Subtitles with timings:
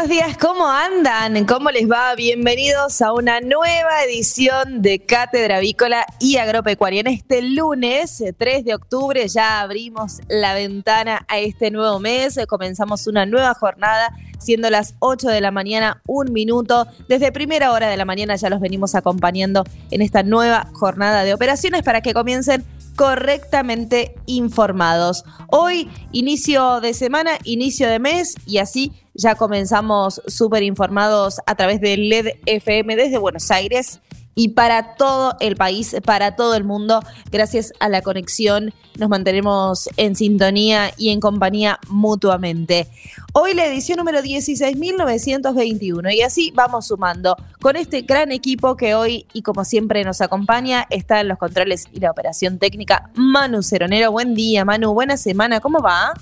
[0.00, 1.44] Buenos días, ¿cómo andan?
[1.44, 2.14] ¿Cómo les va?
[2.14, 7.00] Bienvenidos a una nueva edición de Cátedra Avícola y Agropecuaria.
[7.00, 13.08] En este lunes 3 de octubre ya abrimos la ventana a este nuevo mes, comenzamos
[13.08, 16.86] una nueva jornada siendo las 8 de la mañana, un minuto.
[17.06, 21.34] Desde primera hora de la mañana ya los venimos acompañando en esta nueva jornada de
[21.34, 22.64] operaciones para que comiencen
[23.00, 25.24] correctamente informados.
[25.48, 31.80] Hoy, inicio de semana, inicio de mes y así ya comenzamos súper informados a través
[31.80, 34.02] de LED FM desde Buenos Aires
[34.34, 37.00] y para todo el país, para todo el mundo.
[37.30, 42.86] Gracias a la conexión nos mantenemos en sintonía y en compañía mutuamente.
[43.32, 49.26] Hoy la edición número 16.921 y así vamos sumando con este gran equipo que hoy
[49.32, 54.12] y como siempre nos acompaña, está en los controles y la operación técnica Manu Ceronero.
[54.12, 56.12] Buen día Manu, buena semana, ¿cómo va?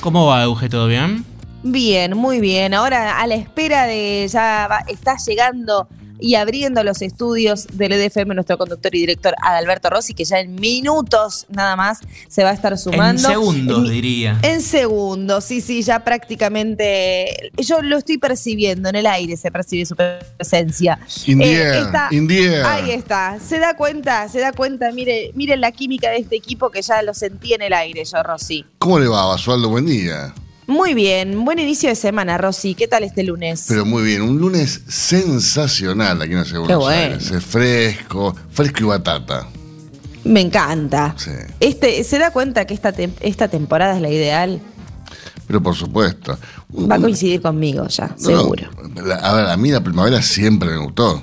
[0.00, 0.68] ¿Cómo va, Euge?
[0.68, 1.24] ¿Todo bien?
[1.64, 2.74] Bien, muy bien.
[2.74, 5.88] Ahora a la espera de ya va, está llegando
[6.20, 10.54] y abriendo los estudios del EDFM nuestro conductor y director Adalberto Rossi, que ya en
[10.54, 13.28] minutos nada más se va a estar sumando.
[13.28, 14.38] En segundos, diría.
[14.42, 17.52] En segundos, sí, sí, ya prácticamente.
[17.56, 20.98] Yo lo estoy percibiendo, en el aire se percibe su presencia.
[21.26, 23.38] India, eh, Ahí está.
[23.40, 27.02] Se da cuenta, se da cuenta, mire, miren la química de este equipo que ya
[27.02, 28.64] lo sentí en el aire, yo, Rossi.
[28.78, 29.68] ¿Cómo le va, Basualdo?
[29.68, 30.34] Buen día.
[30.66, 32.74] Muy bien, buen inicio de semana, Rosy.
[32.74, 33.66] ¿Qué tal este lunes?
[33.68, 37.30] Pero muy bien, un lunes sensacional aquí en la Ciudad de Buenos Aires.
[37.30, 39.46] Es fresco, fresco y batata.
[40.24, 41.14] Me encanta.
[41.60, 44.58] Este, ¿Se da cuenta que esta, esta temporada es la ideal?
[45.46, 46.38] Pero por supuesto.
[46.90, 48.70] Va a coincidir conmigo ya, seguro.
[49.20, 51.22] a ver, a mí la primavera siempre me gustó.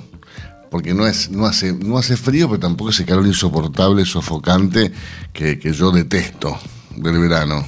[0.70, 4.92] Porque no, es, no, hace, no hace frío, pero tampoco ese calor insoportable, sofocante
[5.32, 6.56] que, que yo detesto
[6.96, 7.66] del verano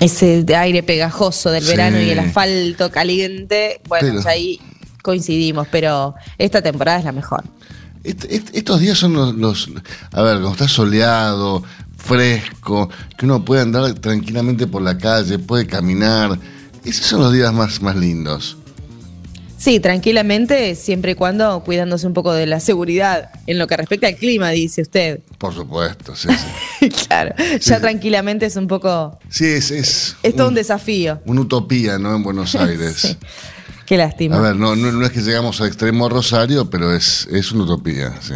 [0.00, 4.60] ese aire pegajoso del verano y el asfalto caliente, bueno, ahí
[5.02, 7.44] coincidimos, pero esta temporada es la mejor.
[8.02, 9.70] estos días son los,
[10.12, 11.62] a ver, cuando está soleado,
[11.96, 16.38] fresco, que uno puede andar tranquilamente por la calle, puede caminar,
[16.84, 18.58] esos son los días más, más lindos.
[19.64, 24.06] Sí, tranquilamente, siempre y cuando cuidándose un poco de la seguridad en lo que respecta
[24.06, 25.20] al clima, dice usted.
[25.38, 26.28] Por supuesto, sí,
[26.80, 26.90] sí.
[27.08, 29.18] claro, ya tranquilamente es un poco...
[29.30, 29.70] Sí, es...
[29.70, 31.22] Es, es todo un, desafío.
[31.24, 32.14] Una utopía, ¿no?
[32.14, 32.94] En Buenos Aires.
[32.94, 33.16] sí.
[33.86, 34.36] Qué lástima.
[34.36, 38.20] A ver, no, no, es que llegamos al extremo Rosario, pero es, es una utopía,
[38.20, 38.34] sí.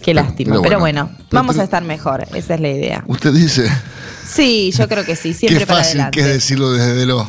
[0.00, 3.02] Qué lástima, pero bueno, vamos a estar mejor, esa es la idea.
[3.08, 3.68] ¿Usted dice?
[4.24, 7.28] Sí, yo creo que sí, siempre Qué fácil que es decirlo desde lo...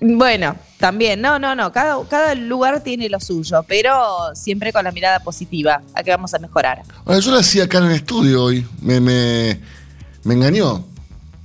[0.00, 3.94] Bueno, también, no, no, no, cada, cada lugar tiene lo suyo, pero
[4.34, 6.82] siempre con la mirada positiva, a que vamos a mejorar.
[7.06, 9.58] yo lo hacía acá en el estudio hoy, me, me,
[10.24, 10.84] engañó.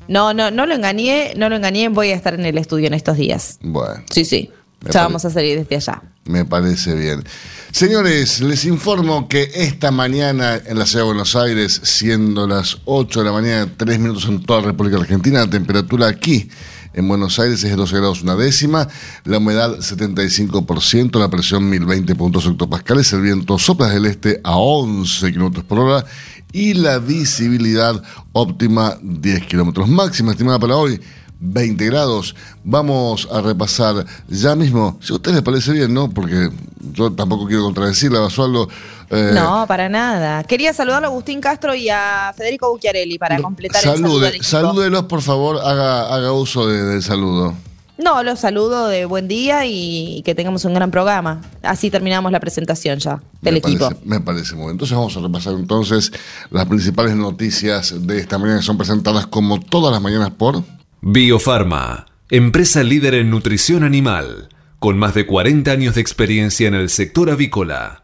[0.08, 2.94] No, no, no lo engañé, no lo engañé, voy a estar en el estudio en
[2.94, 3.58] estos días.
[3.62, 4.04] Bueno.
[4.10, 4.52] Sí, sí,
[4.90, 6.02] ya vamos a salir desde allá.
[6.26, 7.24] Me parece bien.
[7.72, 13.20] Señores, les informo que esta mañana en la ciudad de Buenos Aires, siendo las 8
[13.20, 16.50] de la mañana, 3 minutos en toda la República Argentina, la temperatura aquí
[16.94, 18.88] en Buenos Aires es de 12 grados una décima,
[19.24, 25.32] la humedad 75%, la presión 1020 puntos hectopascales, el viento sopla del este a 11
[25.32, 26.06] kilómetros por hora
[26.52, 28.02] y la visibilidad
[28.34, 29.88] óptima 10 kilómetros.
[29.88, 31.00] Máxima estimada para hoy
[31.42, 32.36] 20 grados.
[32.64, 36.10] Vamos a repasar ya mismo, si a ustedes les parece bien, ¿no?
[36.10, 36.50] Porque
[36.94, 38.70] yo tampoco quiero contradecirla, Basualdo.
[39.10, 40.44] Eh, no, para nada.
[40.44, 44.28] Quería saludar a Agustín Castro y a Federico Bucchiarelli para completar el saludo.
[44.42, 47.56] Salúdelos, por favor, haga, haga uso del saludo.
[48.02, 51.42] No, los saludo de buen día y que tengamos un gran programa.
[51.62, 53.90] Así terminamos la presentación ya del equipo.
[54.06, 54.72] me parece muy bien.
[54.72, 56.12] Entonces vamos a repasar entonces
[56.50, 60.64] las principales noticias de esta mañana que son presentadas como todas las mañanas por...
[61.04, 66.92] Biofarma, empresa líder en nutrición animal, con más de 40 años de experiencia en el
[66.92, 68.04] sector avícola.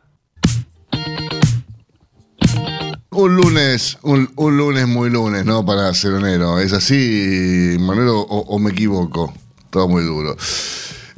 [3.11, 5.63] Un lunes, un, lunes muy lunes, ¿no?
[5.63, 6.57] Para ser enero.
[6.57, 9.31] ¿Es así, Manuel, o, me equivoco?
[9.69, 10.35] Todo muy duro.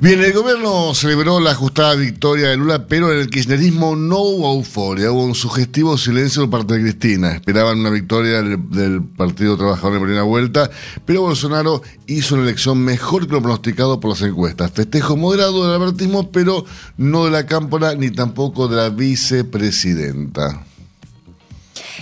[0.02, 4.54] Bien, el gobierno celebró la ajustada victoria de Lula, pero en el kirchnerismo no hubo
[4.54, 7.34] euforia, hubo un sugestivo silencio por parte de Cristina.
[7.34, 10.70] Esperaban una victoria del, Partido Trabajador en primera vuelta,
[11.06, 14.72] pero Bolsonaro hizo una elección mejor que lo pronosticado por las encuestas.
[14.72, 16.64] Festejo moderado del albertismo, pero
[16.96, 20.66] no de la cámpora ni tampoco de la vicepresidenta.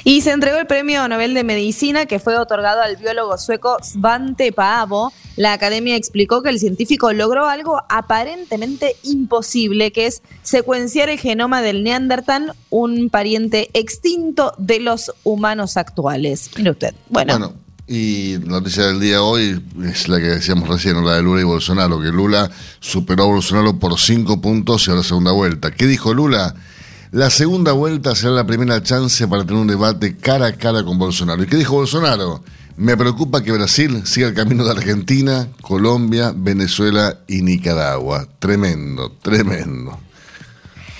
[0.03, 4.51] Y se entregó el premio Nobel de Medicina que fue otorgado al biólogo sueco Svante
[4.51, 5.11] Paavo.
[5.35, 11.61] La academia explicó que el científico logró algo aparentemente imposible, que es secuenciar el genoma
[11.61, 16.49] del Neandertal, un pariente extinto de los humanos actuales.
[16.57, 16.95] Mire usted.
[17.09, 17.53] Bueno.
[17.89, 22.01] Y noticia del día hoy es la que decíamos recién, la de Lula y Bolsonaro,
[22.01, 22.51] que Lula
[22.81, 25.71] superó a Bolsonaro por cinco puntos y a la segunda vuelta.
[25.71, 26.53] ¿Qué dijo Lula?
[27.11, 30.97] La segunda vuelta será la primera chance para tener un debate cara a cara con
[30.97, 31.41] Bolsonaro.
[31.41, 32.43] ¿Y qué dijo Bolsonaro?
[32.75, 38.27] Me preocupa que Brasil siga el camino de Argentina, Colombia, Venezuela y Nicaragua.
[38.39, 39.97] Tremendo, tremendo.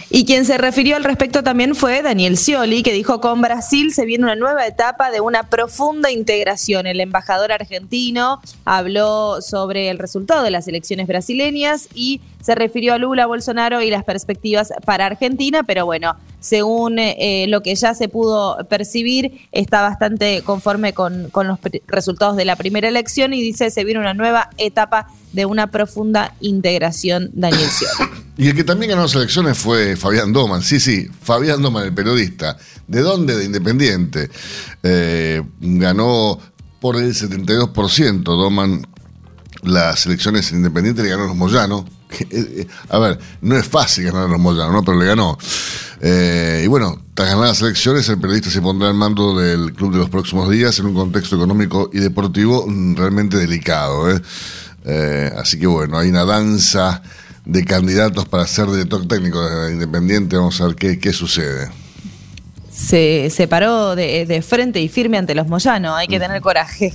[0.09, 4.05] Y quien se refirió al respecto también fue Daniel Scioli, que dijo con Brasil se
[4.05, 6.87] viene una nueva etapa de una profunda integración.
[6.87, 12.97] El embajador argentino habló sobre el resultado de las elecciones brasileñas y se refirió a
[12.97, 16.15] Lula, Bolsonaro y las perspectivas para Argentina, pero bueno,
[16.47, 22.45] según eh, lo que ya se pudo percibir, está bastante conforme con, los resultados de
[22.45, 27.69] la primera elección y dice se viene una nueva etapa de una profunda integración, Daniel
[27.69, 28.11] Scioli.
[28.37, 30.61] Y el que también ganó las elecciones fue Fabián Doman.
[30.61, 32.57] Sí, sí, Fabián Doman, el periodista.
[32.87, 33.35] ¿De dónde?
[33.35, 34.29] De Independiente.
[34.83, 36.39] Eh, ganó
[36.79, 38.23] por el 72%.
[38.23, 38.87] Doman
[39.63, 41.85] las elecciones en Independiente le ganó los Moyano.
[42.19, 44.83] Eh, eh, a ver, no es fácil ganar a los Moyano, ¿no?
[44.83, 45.37] Pero le ganó.
[46.01, 49.99] y bueno, tras ganar las elecciones, el periodista se pondrá al mando del club de
[49.99, 54.07] los próximos días en un contexto económico y deportivo mm, realmente delicado.
[55.37, 57.01] así que bueno, hay una danza
[57.47, 60.35] de candidatos para ser director técnico de Independiente.
[60.35, 61.69] Vamos a ver qué, qué sucede.
[62.71, 65.95] Se, se paró de, de, frente y firme ante los Moyanos.
[65.97, 66.93] Hay que tener coraje.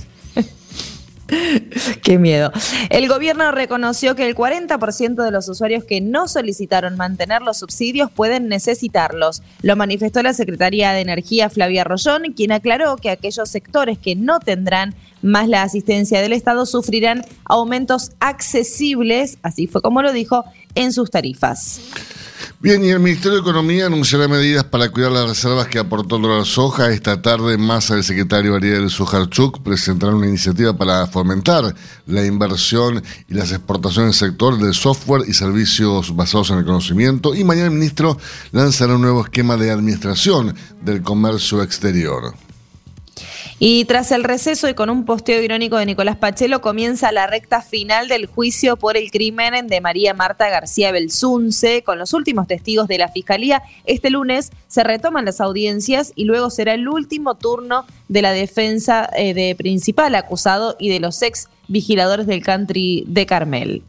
[2.03, 2.51] Qué miedo.
[2.89, 8.11] El gobierno reconoció que el 40% de los usuarios que no solicitaron mantener los subsidios
[8.11, 9.41] pueden necesitarlos.
[9.61, 14.39] Lo manifestó la Secretaría de Energía Flavia Rollón, quien aclaró que aquellos sectores que no
[14.39, 20.43] tendrán más la asistencia del Estado sufrirán aumentos accesibles, así fue como lo dijo,
[20.75, 21.79] en sus tarifas.
[22.59, 26.45] Bien, y el Ministerio de Economía anunciará medidas para cuidar las reservas que aportó el
[26.45, 26.91] soja.
[26.91, 31.75] Esta tarde, más el secretario Ariel Sujarchuk presentará una iniciativa para fomentar
[32.05, 36.65] la inversión y las exportaciones en el sector del software y servicios basados en el
[36.65, 37.35] conocimiento.
[37.35, 38.17] Y mañana el ministro
[38.51, 42.33] lanzará un nuevo esquema de administración del comercio exterior.
[43.59, 47.61] Y tras el receso y con un posteo irónico de Nicolás Pachelo, comienza la recta
[47.61, 51.83] final del juicio por el crimen de María Marta García Belsunce.
[51.83, 56.49] Con los últimos testigos de la Fiscalía, este lunes se retoman las audiencias y luego
[56.49, 61.47] será el último turno de la defensa eh, de principal acusado y de los ex
[61.67, 63.83] vigiladores del country de Carmel.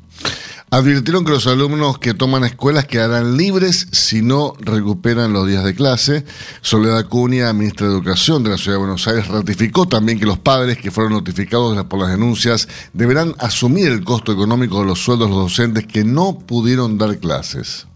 [0.74, 5.72] Advirtieron que los alumnos que toman escuelas quedarán libres si no recuperan los días de
[5.72, 6.24] clase.
[6.62, 10.40] Soledad Cunha, ministra de Educación de la Ciudad de Buenos Aires, ratificó también que los
[10.40, 15.28] padres que fueron notificados por las denuncias deberán asumir el costo económico de los sueldos
[15.28, 17.86] de los docentes que no pudieron dar clases.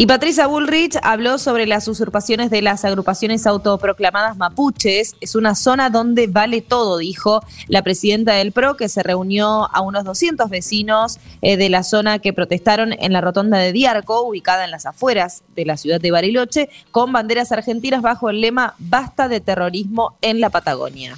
[0.00, 5.16] Y Patricia Bullrich habló sobre las usurpaciones de las agrupaciones autoproclamadas mapuches.
[5.20, 9.80] Es una zona donde vale todo, dijo la presidenta del PRO, que se reunió a
[9.80, 14.64] unos 200 vecinos eh, de la zona que protestaron en la rotonda de Diarco, ubicada
[14.64, 19.26] en las afueras de la ciudad de Bariloche, con banderas argentinas bajo el lema Basta
[19.26, 21.16] de terrorismo en la Patagonia.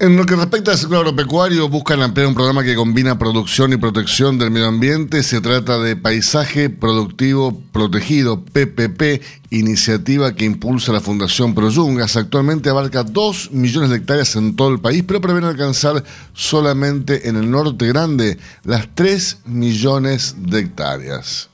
[0.00, 3.76] En lo que respecta al sector agropecuario, buscan ampliar un programa que combina producción y
[3.76, 5.22] protección del medio ambiente.
[5.22, 12.16] Se trata de Paisaje Productivo Protegido, PPP, iniciativa que impulsa la Fundación Proyungas.
[12.16, 16.02] Actualmente abarca 2 millones de hectáreas en todo el país, pero prevén alcanzar
[16.32, 21.49] solamente en el norte grande las 3 millones de hectáreas.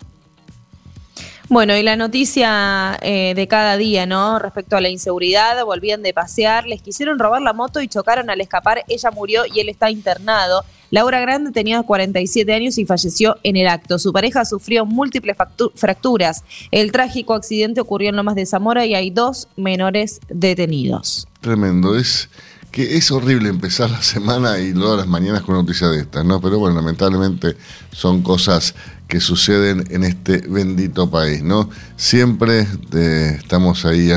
[1.48, 4.40] Bueno, y la noticia eh, de cada día, ¿no?
[4.40, 8.40] Respecto a la inseguridad, volvían de pasear, les quisieron robar la moto y chocaron al
[8.40, 10.64] escapar, ella murió y él está internado.
[10.90, 13.98] Laura Grande tenía 47 años y falleció en el acto.
[13.98, 15.36] Su pareja sufrió múltiples
[15.76, 16.42] fracturas.
[16.72, 21.28] El trágico accidente ocurrió en Lomas de Zamora y hay dos menores detenidos.
[21.40, 22.28] Tremendo, es
[22.70, 26.40] que es horrible empezar la semana y luego las mañanas con noticias de estas, ¿no?
[26.40, 27.56] Pero bueno, lamentablemente
[27.90, 28.74] son cosas
[29.08, 31.70] que suceden en este bendito país, ¿no?
[31.96, 34.10] Siempre eh, estamos ahí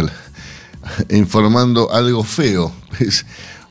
[1.09, 2.71] informando algo feo.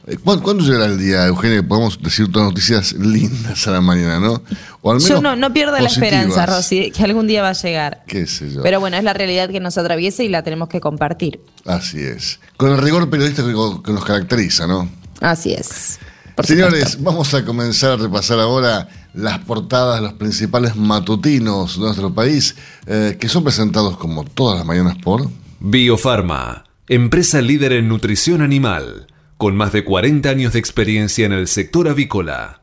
[0.08, 1.58] Eh, ¿Cuándo, cuándo llegará el día, Eugenia?
[1.58, 4.42] que Podemos decir todas noticias lindas a la mañana, ¿no?
[4.80, 7.52] O al Yo menos no, no pierdo la esperanza, Rosy, que algún día va a
[7.52, 8.04] llegar.
[8.06, 8.62] Qué sé yo.
[8.62, 11.40] Pero bueno, es la realidad que nos atraviesa y la tenemos que compartir.
[11.66, 12.40] Así es.
[12.56, 14.88] Con el rigor periodístico que nos caracteriza, ¿no?
[15.20, 15.98] Así es.
[16.44, 22.14] Señores, vamos a comenzar a repasar ahora las portadas de los principales matutinos de nuestro
[22.14, 22.54] país,
[22.86, 25.28] eh, que son presentados como todas las mañanas por...
[25.60, 31.48] Biofarma, empresa líder en nutrición animal, con más de 40 años de experiencia en el
[31.48, 32.62] sector avícola.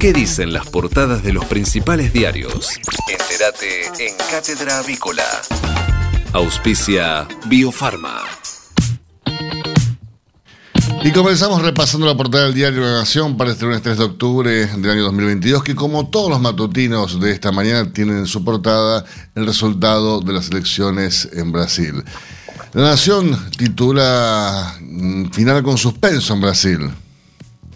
[0.00, 2.70] ¿Qué dicen las portadas de los principales diarios?
[3.08, 5.24] Entérate en Cátedra Avícola.
[6.32, 8.22] Auspicia Biofarma.
[11.04, 14.66] Y comenzamos repasando la portada del diario La Nación para este lunes 3 de octubre
[14.66, 19.04] del año 2022, que como todos los matutinos de esta mañana tienen en su portada
[19.36, 22.02] el resultado de las elecciones en Brasil.
[22.72, 26.90] La Nación titula mm, Final con suspenso en Brasil.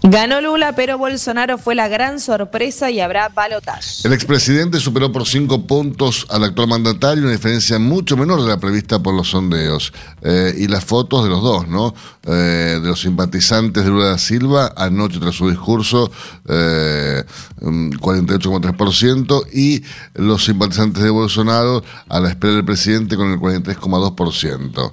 [0.04, 4.02] Ganó Lula, pero Bolsonaro fue la gran sorpresa y habrá balotaje.
[4.02, 8.59] El expresidente superó por cinco puntos al actual mandatario, una diferencia mucho menor de la
[8.59, 9.92] prevista por los sondeos.
[10.23, 11.94] Eh, y las fotos de los dos, ¿no?
[12.26, 16.11] Eh, de los simpatizantes de Lula da Silva anoche tras su discurso,
[16.49, 17.23] eh,
[17.61, 24.92] mm, 48,3%, y los simpatizantes de Bolsonaro a la espera del presidente con el 43,2%.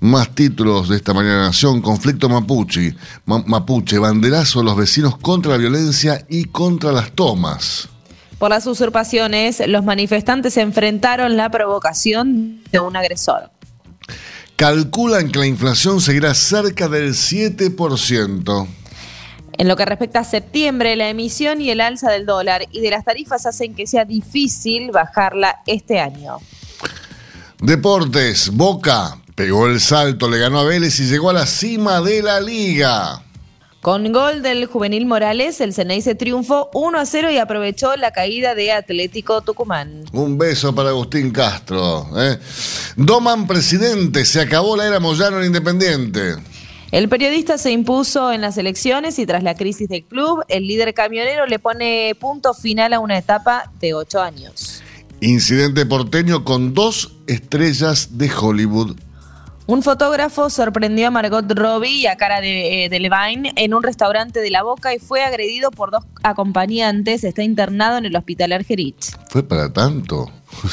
[0.00, 5.52] Más títulos de esta mañana Nación, conflicto mapuche, Ma- mapuche, banderazo de los vecinos contra
[5.52, 7.88] la violencia y contra las tomas.
[8.38, 13.50] Por las usurpaciones, los manifestantes enfrentaron la provocación de un agresor.
[14.56, 18.66] calculan que la inflación seguirá cerca del 7%.
[19.58, 22.90] En lo que respecta a septiembre, la emisión y el alza del dólar y de
[22.90, 26.36] las tarifas hacen que sea difícil bajarla este año.
[27.60, 32.22] Deportes, Boca pegó el salto, le ganó a Vélez y llegó a la cima de
[32.22, 33.22] la liga.
[33.82, 38.56] Con gol del juvenil Morales, el Ceneice triunfó 1 a 0 y aprovechó la caída
[38.56, 40.04] de Atlético Tucumán.
[40.12, 42.08] Un beso para Agustín Castro.
[42.16, 42.38] ¿eh?
[42.96, 46.34] Doman presidente, se acabó la era Moyano en Independiente.
[46.90, 50.94] El periodista se impuso en las elecciones y tras la crisis del club, el líder
[50.94, 54.82] camionero le pone punto final a una etapa de ocho años.
[55.20, 58.96] Incidente porteño con dos estrellas de Hollywood.
[59.68, 63.82] Un fotógrafo sorprendió a Margot Robbie y a cara de, eh, de Levine en un
[63.82, 67.24] restaurante de La Boca y fue agredido por dos acompañantes.
[67.24, 69.16] Está internado en el hospital Argerich.
[69.28, 70.30] Fue para tanto.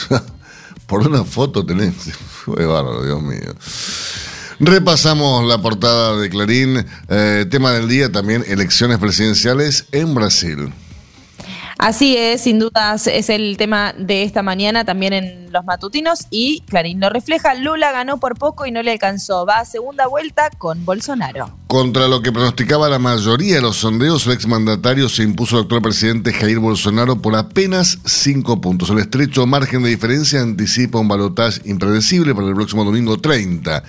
[0.85, 1.95] Por una foto tenés.
[1.95, 3.55] Fue bárbaro, Dios mío.
[4.59, 6.85] Repasamos la portada de Clarín.
[7.09, 10.71] Eh, tema del día también, elecciones presidenciales en Brasil.
[11.84, 16.62] Así es, sin dudas es el tema de esta mañana también en los matutinos y
[16.62, 17.56] Clarín lo refleja.
[17.56, 19.46] Lula ganó por poco y no le alcanzó.
[19.46, 21.50] Va a segunda vuelta con Bolsonaro.
[21.68, 25.82] Contra lo que pronosticaba la mayoría de los sondeos, el exmandatario se impuso al actual
[25.82, 28.90] presidente Jair Bolsonaro por apenas cinco puntos.
[28.90, 33.84] El estrecho margen de diferencia anticipa un balotaje impredecible para el próximo domingo 30.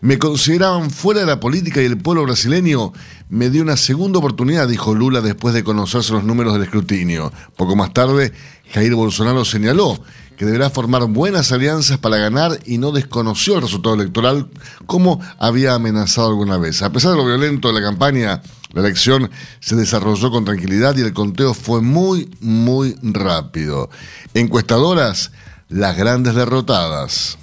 [0.00, 2.92] Me consideraban fuera de la política y el pueblo brasileño
[3.34, 7.32] me dio una segunda oportunidad, dijo Lula después de conocerse los números del escrutinio.
[7.56, 8.32] Poco más tarde,
[8.72, 10.00] Jair Bolsonaro señaló
[10.36, 14.46] que deberá formar buenas alianzas para ganar y no desconoció el resultado electoral
[14.86, 16.80] como había amenazado alguna vez.
[16.82, 18.40] A pesar de lo violento de la campaña,
[18.72, 23.90] la elección se desarrolló con tranquilidad y el conteo fue muy, muy rápido.
[24.32, 25.32] Encuestadoras,
[25.68, 27.36] las grandes derrotadas.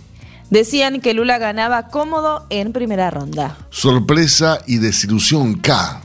[0.52, 3.58] Decían que Lula ganaba cómodo en primera ronda.
[3.70, 6.02] Sorpresa y desilusión K.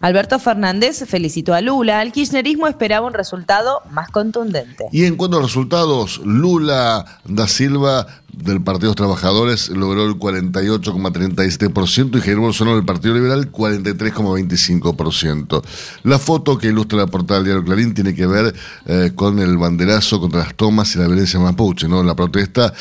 [0.00, 2.00] Alberto Fernández felicitó a Lula.
[2.02, 4.86] El kirchnerismo esperaba un resultado más contundente.
[4.92, 10.18] Y en cuanto a resultados, Lula da Silva del Partido de los Trabajadores logró el
[10.18, 15.62] 48,37% y Jair Bolsonaro del Partido Liberal 43,25%.
[16.02, 18.54] La foto que ilustra la portada del diario Clarín tiene que ver
[18.86, 22.02] eh, con el banderazo contra las tomas y la violencia mapuche, ¿no?
[22.02, 22.74] La protesta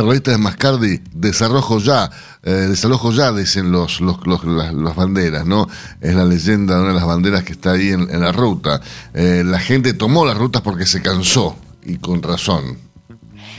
[0.00, 2.10] terroristas de Mascardi, desarrojo ya,
[2.42, 5.68] eh, desalojo ya, dicen los, los, las, banderas, ¿no?
[6.00, 8.80] Es la leyenda de una de las banderas que está ahí en, la ruta.
[9.12, 11.54] Eh, la gente tomó las rutas porque se cansó,
[11.84, 12.78] y con razón.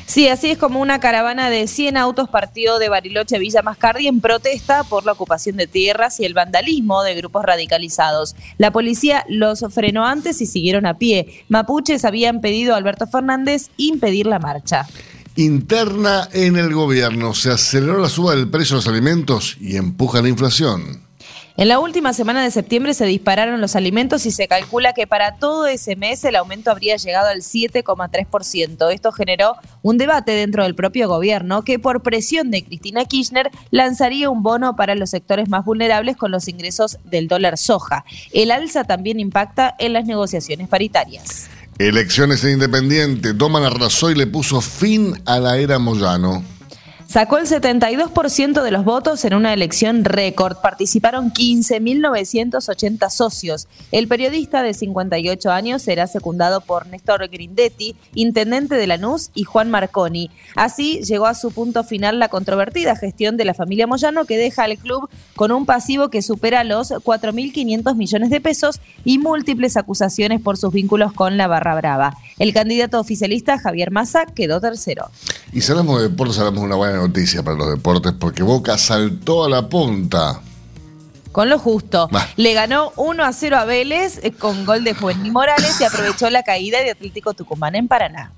[0.07, 4.19] Sí, así es como una caravana de 100 autos partió de Bariloche Villa Mascardi en
[4.19, 8.35] protesta por la ocupación de tierras y el vandalismo de grupos radicalizados.
[8.57, 11.45] La policía los frenó antes y siguieron a pie.
[11.49, 14.87] Mapuches habían pedido a Alberto Fernández impedir la marcha.
[15.35, 17.33] Interna en el gobierno.
[17.33, 21.01] Se aceleró la suba del precio de los alimentos y empuja la inflación.
[21.57, 25.35] En la última semana de septiembre se dispararon los alimentos y se calcula que para
[25.35, 28.91] todo ese mes el aumento habría llegado al 7,3%.
[28.91, 34.29] Esto generó un debate dentro del propio gobierno que por presión de Cristina Kirchner lanzaría
[34.29, 38.05] un bono para los sectores más vulnerables con los ingresos del dólar soja.
[38.33, 41.49] El alza también impacta en las negociaciones paritarias.
[41.87, 43.33] Elecciones en Independiente.
[43.33, 46.43] Toma arrasó y le puso fin a la era Moyano.
[47.11, 50.55] Sacó el 72% de los votos en una elección récord.
[50.61, 53.67] Participaron 15.980 socios.
[53.91, 59.69] El periodista de 58 años será secundado por Néstor Grindetti, intendente de Lanús, y Juan
[59.69, 60.31] Marconi.
[60.55, 64.63] Así llegó a su punto final la controvertida gestión de la familia Moyano, que deja
[64.63, 70.39] al club con un pasivo que supera los 4.500 millones de pesos y múltiples acusaciones
[70.39, 72.15] por sus vínculos con la Barra Brava.
[72.39, 75.11] El candidato oficialista Javier Massa quedó tercero.
[75.51, 78.77] Y si hablamos de deportes, hablamos de una buena noticia para los deportes porque Boca
[78.77, 80.41] saltó a la punta.
[81.31, 82.09] Con lo justo.
[82.35, 86.29] Le ganó 1 a 0 a Vélez eh, con gol de Juvenil Morales y aprovechó
[86.29, 88.31] la caída de Atlético Tucumán en Paraná.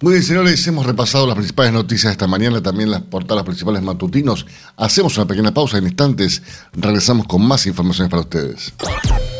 [0.00, 4.46] Muy bien, señores, hemos repasado las principales noticias esta mañana, también las portadas principales matutinos.
[4.76, 8.72] Hacemos una pequeña pausa en instantes, regresamos con más informaciones para ustedes.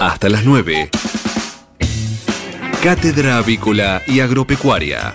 [0.01, 0.91] Hasta las 9.
[2.83, 5.15] Cátedra Avícola y Agropecuaria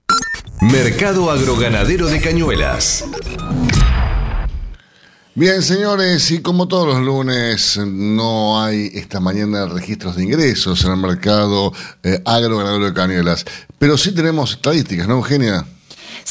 [0.60, 3.06] Mercado Agroganadero de Cañuelas.
[5.36, 10.92] Bien, señores, y como todos los lunes, no hay esta mañana registros de ingresos en
[10.92, 11.72] el mercado
[12.04, 13.46] eh, agroganadero de Cañuelas,
[13.78, 15.66] pero sí tenemos estadísticas, ¿no, Eugenia?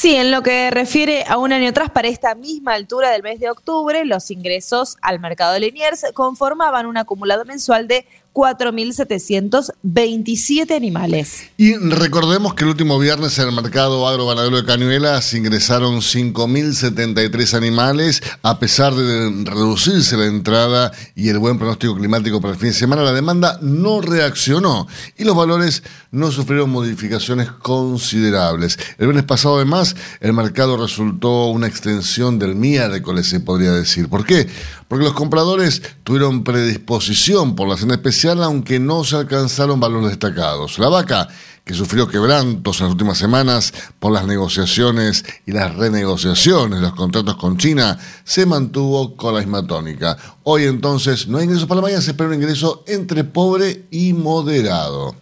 [0.01, 3.41] Sí, en lo que refiere a un año atrás, para esta misma altura del mes
[3.41, 11.43] de octubre, los ingresos al mercado de Liniers conformaban un acumulado mensual de 4.727 animales.
[11.57, 18.21] Y recordemos que el último viernes en el mercado agroganadero de Cañuelas ingresaron 5.073 animales.
[18.41, 22.75] A pesar de reducirse la entrada y el buen pronóstico climático para el fin de
[22.75, 24.87] semana, la demanda no reaccionó
[25.17, 28.77] y los valores no sufrieron modificaciones considerables.
[28.97, 34.09] El viernes pasado, además, el mercado resultó una extensión del miércoles, se podría decir.
[34.09, 34.47] ¿Por qué?
[34.89, 40.79] Porque los compradores tuvieron predisposición por la cena especial aunque no se alcanzaron valores destacados.
[40.79, 41.27] La vaca,
[41.63, 46.95] que sufrió quebrantos en las últimas semanas por las negociaciones y las renegociaciones de los
[46.95, 50.17] contratos con China, se mantuvo con la misma tónica.
[50.41, 54.13] Hoy entonces no hay ingresos para la mañana, se espera un ingreso entre pobre y
[54.13, 55.15] moderado.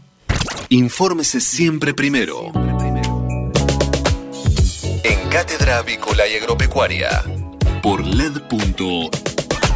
[0.69, 2.53] Infórmese siempre primero.
[5.03, 7.25] En Cátedra Avícola y Agropecuaria.
[7.83, 8.05] Por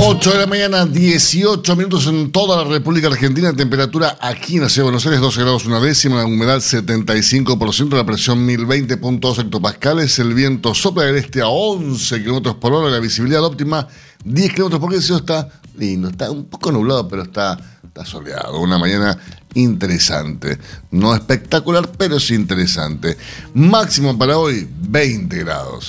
[0.00, 3.52] 8 de la mañana, 18 minutos en toda la República Argentina.
[3.52, 7.96] Temperatura aquí en la ciudad de Buenos Aires, 12 grados una décima, la humedad 75%,
[7.96, 13.00] la presión 1020.2 hectopascales, el viento sopla del este a 11 kilómetros por hora, la
[13.00, 13.88] visibilidad óptima
[14.24, 15.00] 10 kilómetros por hora.
[15.00, 18.60] está lindo, está un poco nublado, pero está, está soleado.
[18.60, 19.18] Una mañana
[19.54, 20.58] interesante.
[20.92, 23.16] No espectacular, pero sí interesante.
[23.54, 25.88] Máximo para hoy, 20 grados.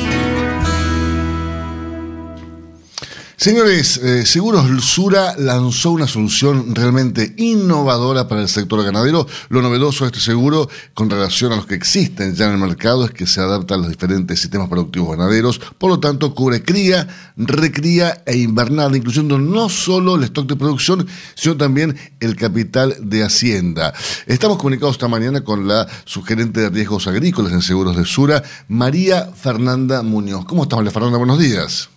[3.41, 9.25] Señores, eh, Seguros Sura lanzó una solución realmente innovadora para el sector ganadero.
[9.49, 13.03] Lo novedoso de este seguro, con relación a los que existen ya en el mercado,
[13.03, 15.59] es que se adapta a los diferentes sistemas productivos ganaderos.
[15.79, 21.07] Por lo tanto, cubre cría, recría e invernada, incluyendo no solo el stock de producción,
[21.33, 23.91] sino también el capital de hacienda.
[24.27, 29.31] Estamos comunicados esta mañana con la sugerente de riesgos agrícolas en Seguros de Sura, María
[29.35, 30.45] Fernanda Muñoz.
[30.45, 31.17] ¿Cómo estás, María Fernanda?
[31.17, 31.89] Buenos días.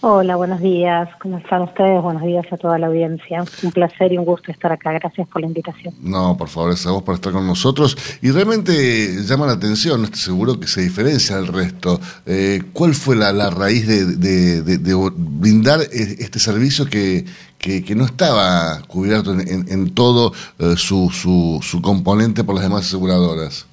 [0.00, 1.08] Hola, buenos días.
[1.20, 2.02] ¿Cómo están ustedes?
[2.02, 3.44] Buenos días a toda la audiencia.
[3.62, 4.92] Un placer y un gusto estar acá.
[4.92, 5.94] Gracias por la invitación.
[6.00, 7.96] No, por favor, es a vos por estar con nosotros.
[8.20, 12.00] Y realmente llama la atención, estoy seguro que se diferencia del resto.
[12.26, 17.24] Eh, ¿Cuál fue la, raíz de, brindar e, este servicio que,
[17.58, 23.66] que, no estaba cubierto en, todo eh, su, su, su componente por las demás aseguradoras?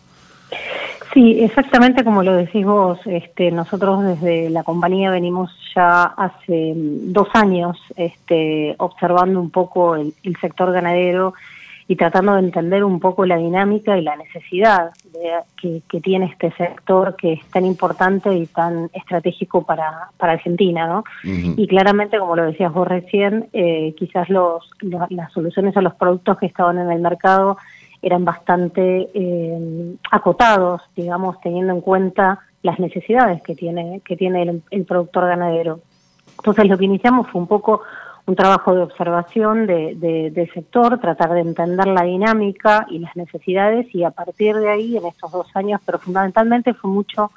[1.14, 3.00] Sí, exactamente como lo decís vos.
[3.06, 9.96] Este, nosotros desde la compañía venimos ya hace mm, dos años este, observando un poco
[9.96, 11.34] el, sector ganadero
[11.88, 14.92] y tratando de entender un poco la dinámica y la necesidad
[15.60, 21.04] que, tiene este sector que es tan importante y tan estratégico para, para Argentina, ¿no?
[21.24, 24.70] Y claramente, como lo decías vos recién, eh, quizás los,
[25.10, 27.58] las soluciones a los productos que estaban en el mercado
[28.02, 34.86] eran bastante eh, acotados, digamos, teniendo en cuenta las necesidades que tiene, que tiene el,
[34.86, 35.82] productor ganadero.
[36.38, 37.82] Entonces lo que iniciamos fue un poco
[38.26, 39.96] un trabajo de observación de,
[40.32, 44.98] del sector, tratar de entender la dinámica y las necesidades y a partir de ahí,
[44.98, 47.32] en estos dos años, pero fundamentalmente fue mucho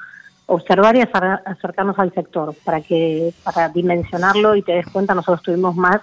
[0.47, 5.75] observar y acercarnos al sector para que para dimensionarlo y te des cuenta, nosotros tuvimos
[5.75, 6.03] más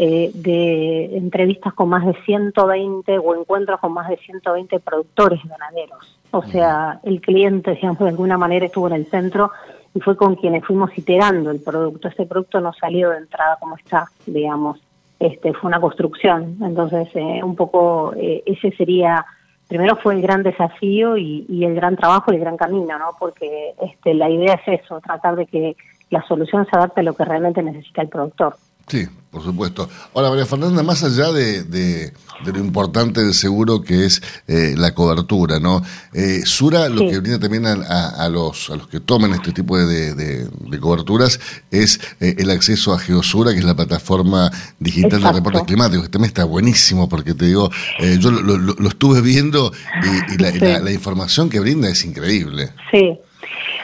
[0.00, 6.20] eh, de entrevistas con más de 120 o encuentros con más de 120 productores ganaderos.
[6.30, 9.50] O sea, el cliente, digamos, de alguna manera estuvo en el centro
[9.92, 12.06] y fue con quienes fuimos iterando el producto.
[12.06, 14.80] Este producto no salió de entrada como está, digamos.
[15.18, 16.58] Este, fue una construcción.
[16.62, 19.26] Entonces, eh, un poco eh, ese sería,
[19.66, 23.16] primero fue el gran desafío y, y, el gran trabajo y el gran camino, ¿no?
[23.18, 25.76] Porque este, la idea es eso, tratar de que
[26.10, 28.54] la solución se adapte a lo que realmente necesita el productor.
[28.88, 29.88] Sí, por supuesto.
[30.14, 32.12] Ahora, María Fernanda, más allá de,
[32.44, 35.82] lo importante del seguro que es eh, la cobertura, ¿no?
[36.14, 40.48] Eh, Sura lo que brinda también a, los, a los que tomen este tipo de,
[40.80, 41.38] coberturas
[41.70, 46.10] es eh, el acceso a Geosura, que es la plataforma digital de reportes climáticos, que
[46.10, 47.70] también está buenísimo, porque te digo,
[48.18, 49.72] yo lo, estuve viendo
[50.32, 52.70] y, la, la información que brinda es increíble.
[52.90, 53.18] Sí,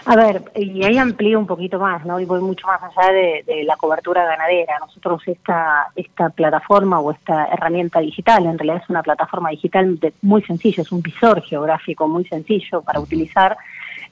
[0.07, 2.21] a ver, y ahí amplío un poquito más, ¿no?
[2.21, 4.79] Y voy mucho más allá de, la cobertura ganadera.
[4.81, 10.43] Nosotros esta, esta plataforma o esta herramienta digital, en realidad es una plataforma digital muy
[10.43, 13.57] sencilla, es un visor geográfico muy sencillo para utilizar.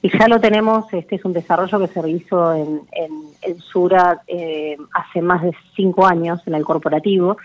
[0.01, 4.75] Y ya lo tenemos, este es un desarrollo que se hizo en, en, Sura eh,
[4.93, 7.37] hace más de cinco años en el corporativo,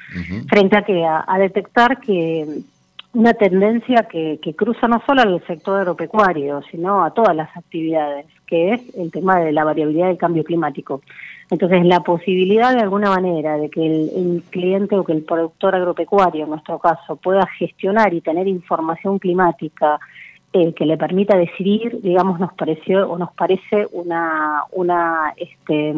[0.48, 2.62] frente a que a detectar que
[3.14, 8.26] una tendencia que, que cruza no solo al sector agropecuario, sino a todas las actividades,
[8.48, 11.02] que es el tema de la variabilidad del cambio climático.
[11.50, 16.44] Entonces, la posibilidad de alguna manera de que el, cliente o que el productor agropecuario,
[16.44, 19.98] en nuestro caso, pueda gestionar y tener información climática
[20.52, 25.94] eh, que le permita decidir, digamos, nos pareció o nos parece una, una este,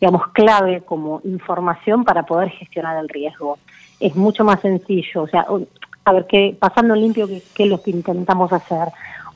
[0.00, 3.58] digamos, clave como información para poder gestionar el riesgo.
[4.00, 5.46] Es mucho más sencillo, o sea,
[6.04, 8.88] a ver, qué, pasando limpio, qué, es lo que intentamos hacer.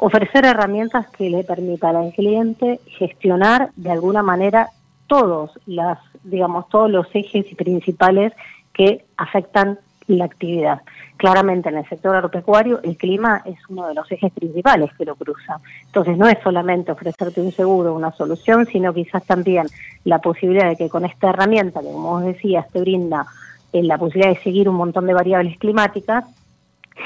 [0.05, 4.71] Ofrecer herramientas que le permitan al cliente gestionar de alguna manera
[5.07, 8.33] todos las, digamos, todos los ejes y principales
[8.73, 10.81] que afectan la actividad.
[11.19, 15.15] Claramente en el sector agropecuario el clima es uno de los ejes principales que lo
[15.15, 15.61] cruza.
[15.87, 19.69] Entonces no es solamente ofrecerte un seguro, una solución, sino quizás también
[20.03, 23.25] la posibilidad de que con esta herramienta, que como vos decías, te brinda
[23.73, 26.25] eh, la posibilidad de seguir un montón de variables climáticas,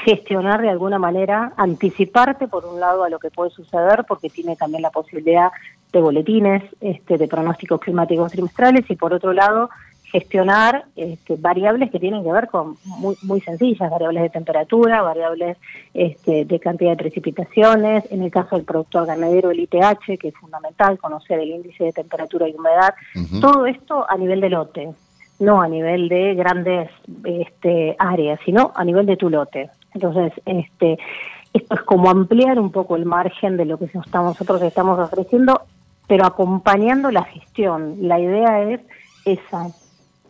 [0.05, 4.55] gestionar de alguna manera, anticiparte por un lado a lo que puede suceder, porque tiene
[4.55, 5.51] también la posibilidad
[5.91, 9.69] de boletines, este, de pronósticos climáticos trimestrales, y por otro lado,
[10.11, 15.57] gestionar este, variables que tienen que ver con muy, muy sencillas, variables de temperatura, variables
[15.93, 20.35] este, de cantidad de precipitaciones, en el caso del productor ganadero el ITH, que es
[20.35, 22.93] fundamental, conocer el índice de temperatura y humedad,
[23.41, 24.93] todo esto a nivel de lote,
[25.39, 26.89] no a nivel de grandes
[27.23, 29.69] este, áreas, sino a nivel de tu lote.
[29.93, 30.97] Entonces, este,
[31.53, 35.61] esto es como ampliar un poco el margen de lo que nosotros estamos ofreciendo,
[36.07, 37.95] pero acompañando la gestión.
[38.01, 38.81] La idea es
[39.25, 39.67] esa,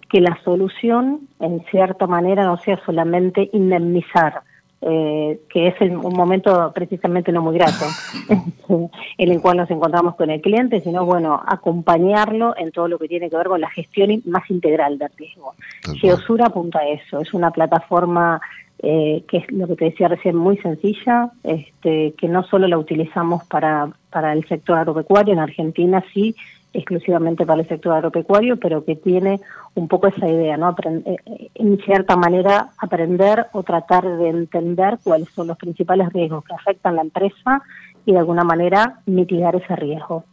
[0.10, 4.42] que la solución, en cierta manera, no sea solamente indemnizar
[4.82, 7.86] eh, que es un momento precisamente no muy grato
[9.18, 13.08] en el cual nos encontramos con el cliente, sino bueno, acompañarlo en todo lo que
[13.08, 15.56] tiene que ver con la gestión más integral del riesgo.
[16.00, 18.40] Geosura apunta a eso, es una plataforma
[18.80, 22.78] eh, que es lo que te decía recién, muy sencilla, este, que no solo la
[22.78, 26.36] utilizamos para, para el sector agropecuario, en Argentina sí,
[26.74, 29.40] exclusivamente para el sector agropecuario, pero que tiene
[29.76, 30.70] un poco esa idea, ¿no?
[30.72, 36.44] Eh, eh, en cierta manera aprender o tratar de entender cuáles son los principales riesgos
[36.44, 37.62] que afectan a la empresa
[38.06, 40.24] y de alguna manera mitigar ese riesgo.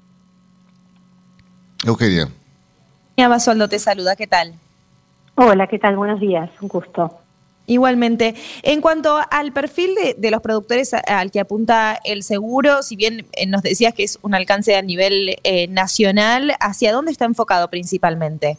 [1.84, 2.28] Eugenia.
[3.16, 4.54] Basualdo te saluda, ¿qué tal?
[5.36, 5.96] Hola, ¿qué tal?
[5.96, 7.23] Buenos días, un gusto.
[7.66, 13.24] Igualmente, en cuanto al perfil de, los productores al que apunta el seguro, si bien
[13.32, 17.68] eh, nos decías que es un alcance a nivel eh, nacional, ¿hacia dónde está enfocado
[17.68, 18.58] principalmente?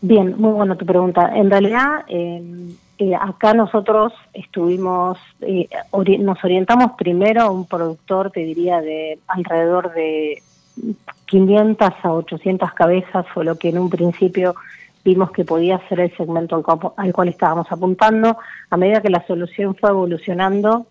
[0.00, 1.32] Bien, muy buena tu pregunta.
[1.34, 8.80] En realidad, em, eh, acá nosotros estuvimos, nos orientamos primero a un productor, te diría,
[8.80, 10.40] de alrededor de
[11.26, 14.54] 500 a 800 cabezas, fue lo que en un principio
[15.06, 16.62] vimos que podía ser el segmento
[16.96, 18.36] al, cual estábamos apuntando.
[18.70, 20.88] A medida que la solución fue evolucionando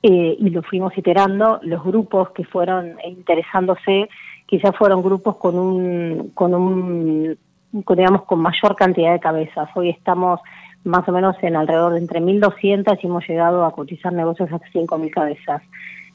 [0.00, 4.08] eh, y lo fuimos iterando, los grupos que fueron interesándose
[4.46, 7.36] quizás fueron grupos con un, con un,
[7.72, 9.68] digamos, con mayor cantidad de cabezas.
[9.74, 10.40] Hoy estamos
[10.84, 14.66] más o menos en alrededor de entre 1.200 y hemos llegado a cotizar negocios hasta
[14.68, 15.62] 5.000 cabezas.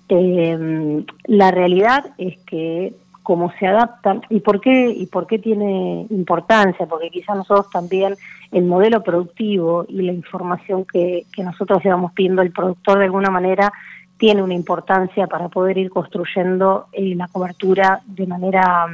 [0.08, 2.94] Eh, la realidad es que
[3.28, 8.16] cómo se adaptan y por qué y por qué tiene importancia, porque quizás nosotros también
[8.54, 13.30] el modelo productivo y la información que, que nosotros llevamos pidiendo el productor de alguna
[13.30, 13.74] manera
[14.18, 18.86] tiene una importancia para poder ir construyendo eh, la cobertura de manera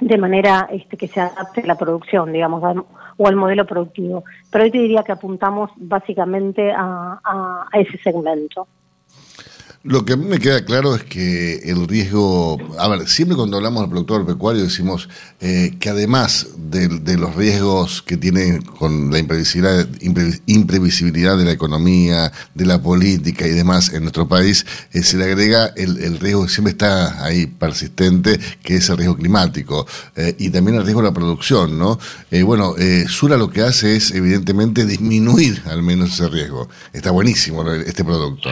[0.00, 2.84] de manera este, que se adapte a la producción, digamos,
[3.16, 4.24] o al modelo productivo.
[4.50, 7.20] Pero hoy te diría que apuntamos básicamente a,
[7.72, 8.66] a ese segmento.
[9.84, 13.56] Lo que a mí me queda claro es que el riesgo, a ver, siempre cuando
[13.56, 15.08] hablamos del productor pecuario decimos
[15.40, 22.64] eh, que además de, los riesgos que tiene con la imprevisibilidad, de la economía, de
[22.64, 26.70] la política y demás en nuestro país, eh, se le agrega el, riesgo que siempre
[26.70, 31.14] está ahí persistente, que es el riesgo climático eh, y también el riesgo de la
[31.14, 31.98] producción, ¿no?
[32.44, 32.76] bueno,
[33.08, 36.68] Sura lo que hace es evidentemente disminuir al menos ese riesgo.
[36.92, 38.48] Está buenísimo este producto.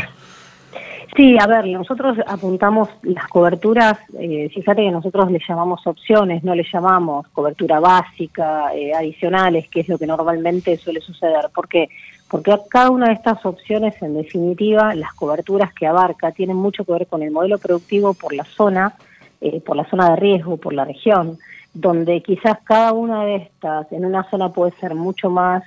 [1.20, 6.54] Sí, a ver, nosotros apuntamos las coberturas, eh, fíjate que nosotros le llamamos opciones, no
[6.54, 11.50] le llamamos cobertura básica, eh, adicionales, que es lo que normalmente suele suceder.
[11.54, 11.90] ¿Por qué?
[12.26, 16.92] Porque cada una de estas opciones, en definitiva, las coberturas que abarca tienen mucho que
[16.92, 18.94] ver con el modelo productivo por la zona,
[19.42, 21.36] eh, por la zona de riesgo, por la región,
[21.74, 25.64] donde quizás cada una de estas en una zona puede ser mucho más...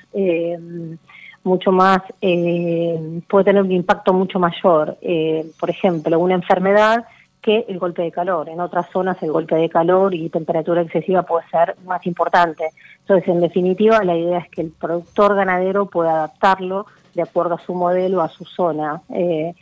[1.44, 4.98] Mucho más, eh, puede tener un impacto mucho mayor.
[5.02, 7.06] Eh, por ejemplo, una enfermedad
[7.44, 8.48] que el golpe de calor.
[8.50, 12.70] En otras zonas el golpe de calor y temperatura excesiva puede ser más importante.
[13.02, 17.60] Entonces, en definitiva, la idea es que el productor ganadero pueda adaptarlo de acuerdo a
[17.60, 19.02] su modelo, a su zona.
[19.10, 19.54] Eh,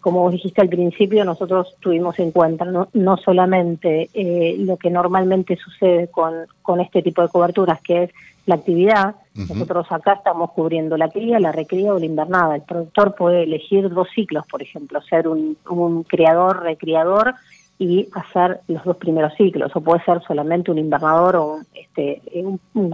[0.00, 4.90] como vos dijiste al principio, nosotros tuvimos en cuenta no, no solamente eh, lo que
[4.90, 8.10] normalmente sucede con, con este tipo de coberturas, que es
[8.46, 9.16] la actividad.
[9.34, 12.56] Nosotros acá estamos cubriendo la cría, la recría o la invernada.
[12.56, 17.34] El productor puede elegir dos ciclos, por ejemplo, ser un, un criador, recriador
[17.78, 22.22] y hacer los dos primeros ciclos, o puede ser solamente un invernador o este,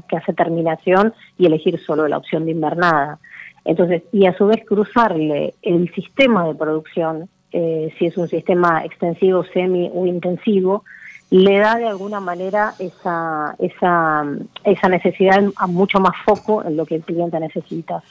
[0.08, 3.18] que hace terminación y elegir solo la opción de invernada.
[3.64, 8.84] Entonces, y a su vez cruzarle el sistema de producción, eh, si es un sistema
[8.84, 10.84] extensivo, semi o intensivo,
[11.30, 14.24] le da de alguna manera esa, esa,
[14.64, 18.02] esa necesidad a mucho más foco en lo que el cliente necesita.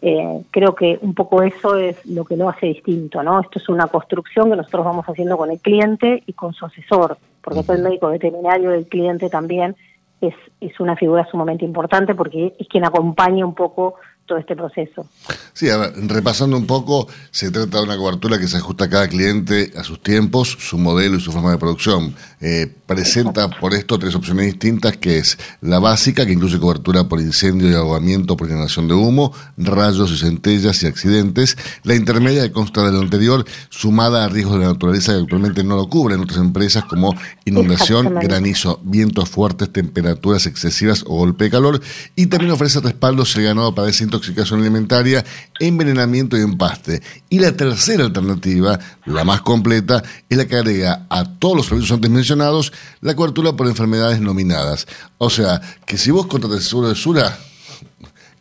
[0.00, 3.40] Eh, creo que un poco eso es lo que lo hace distinto, ¿no?
[3.40, 7.18] Esto es una construcción que nosotros vamos haciendo con el cliente y con su asesor,
[7.42, 9.74] porque el médico veterinario del cliente también
[10.20, 13.94] es, es una figura sumamente importante porque es quien acompaña un poco
[14.28, 15.08] todo este proceso.
[15.52, 18.88] Sí, a ver, repasando un poco, se trata de una cobertura que se ajusta a
[18.88, 22.14] cada cliente a sus tiempos, su modelo y su forma de producción.
[22.40, 27.20] Eh, presenta por esto tres opciones distintas, que es la básica, que incluye cobertura por
[27.20, 31.56] incendio y ahogamiento por generación de humo, rayos y centellas y accidentes.
[31.82, 35.64] La intermedia, que consta de lo anterior, sumada a riesgos de la naturaleza que actualmente
[35.64, 37.14] no lo cubren otras empresas como
[37.44, 41.80] inundación, granizo, vientos fuertes, temperaturas excesivas o golpe de calor.
[42.14, 45.24] Y también ofrece respaldo si el ganado padece intoxicación alimentaria,
[45.58, 47.02] envenenamiento y empaste.
[47.28, 51.92] Y la tercera alternativa, la más completa, es la que agrega a todos los servicios
[51.92, 54.86] antes mencionados la cobertura por enfermedades nominadas.
[55.18, 57.38] O sea, que si vos contratas seguro de Sura,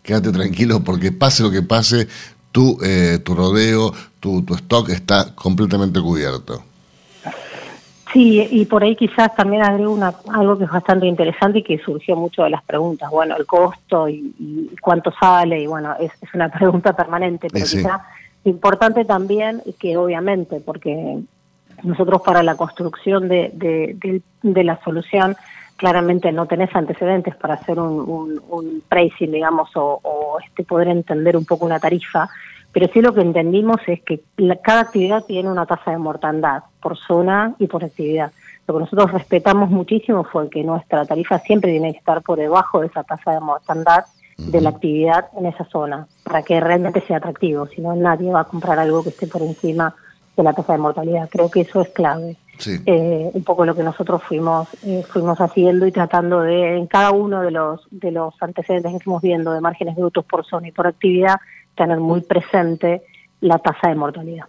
[0.03, 2.07] quédate tranquilo porque pase lo que pase,
[2.51, 6.63] tu, eh, tu rodeo, tu, tu stock está completamente cubierto.
[8.13, 11.77] Sí, y por ahí quizás también agrego una, algo que es bastante interesante y que
[11.79, 13.09] surgió mucho de las preguntas.
[13.11, 17.65] Bueno, el costo y, y cuánto sale, y bueno, es, es una pregunta permanente, pero
[17.65, 18.01] Sí, quizás
[18.45, 21.19] importante también que obviamente, porque
[21.83, 25.35] nosotros para la construcción de, de, de- de la solución
[25.75, 30.87] claramente no tenés antecedentes para hacer un, un, un pricing, digamos, o, o, este poder
[30.87, 32.29] entender un poco una tarifa,
[32.71, 36.63] pero sí lo que entendimos es que la- cada actividad tiene una tasa de mortandad
[36.81, 38.31] por zona y por actividad.
[38.67, 42.81] Lo que nosotros respetamos muchísimo fue que nuestra tarifa siempre tiene que estar por debajo
[42.81, 44.05] de esa tasa de mortandad
[44.37, 48.41] de la actividad en esa zona, para que realmente sea atractivo, si no nadie va
[48.41, 49.95] a comprar algo que esté por encima
[50.35, 51.27] de la tasa de mortalidad.
[51.31, 52.35] Creo que eso es clave.
[52.59, 52.79] Sí.
[52.85, 57.11] Eh, un poco lo que nosotros fuimos eh, fuimos haciendo y tratando de en cada
[57.11, 60.71] uno de los de los antecedentes que fuimos viendo de márgenes brutos por zona y
[60.71, 61.37] por actividad
[61.77, 63.03] tener muy presente
[63.39, 64.45] la tasa de mortalidad.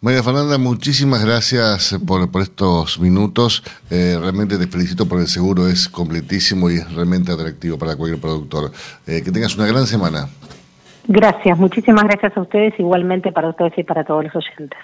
[0.00, 3.64] María Fernanda, muchísimas gracias por, por estos minutos.
[3.90, 8.20] Eh, realmente te felicito porque el seguro es completísimo y es realmente atractivo para cualquier
[8.20, 8.70] productor.
[9.06, 10.28] Eh, que tengas una gran semana.
[11.08, 14.78] Gracias, muchísimas gracias a ustedes, igualmente para ustedes y para todos los oyentes.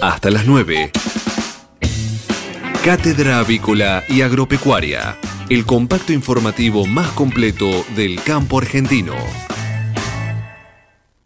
[0.00, 0.92] Hasta las 9.
[2.84, 5.16] Cátedra Avícola y Agropecuaria,
[5.50, 7.66] el compacto informativo más completo
[7.96, 9.14] del campo argentino.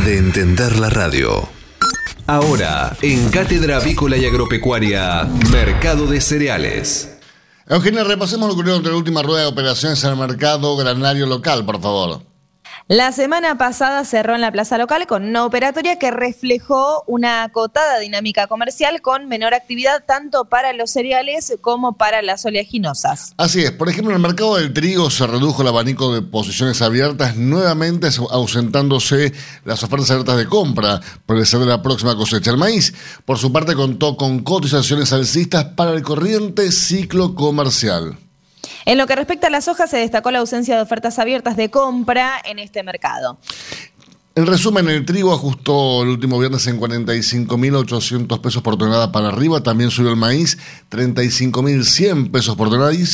[0.05, 1.49] de entender la radio.
[2.27, 7.19] Ahora, en Cátedra Avícola y Agropecuaria, Mercado de Cereales.
[7.69, 11.27] Eugenia, repasemos lo que ocurrió entre la última rueda de operaciones en el mercado granario
[11.27, 12.32] local, por favor.
[12.93, 17.99] La semana pasada cerró en la plaza local con una operatoria que reflejó una acotada
[18.01, 23.33] dinámica comercial con menor actividad tanto para los cereales como para las oleaginosas.
[23.39, 26.83] Así es, por ejemplo, en el mercado del trigo se redujo el abanico de posiciones
[26.83, 29.33] abiertas, nuevamente ausentándose
[29.65, 32.51] las ofertas abiertas de compra por el ser de la próxima cosecha.
[32.51, 32.93] El maíz,
[33.25, 38.19] por su parte, contó con cotizaciones alcistas para el corriente ciclo comercial.
[38.85, 41.71] En lo que respecta a las hojas, se destacó la ausencia de ofertas abiertas de
[41.71, 43.39] compra en este mercado.
[44.35, 49.63] En resumen, el trigo ajustó el último viernes en 45.800 pesos por tonelada para arriba.
[49.63, 50.57] También subió el maíz,
[50.91, 52.95] 35.100 pesos por tonelada.
[52.95, 53.05] Y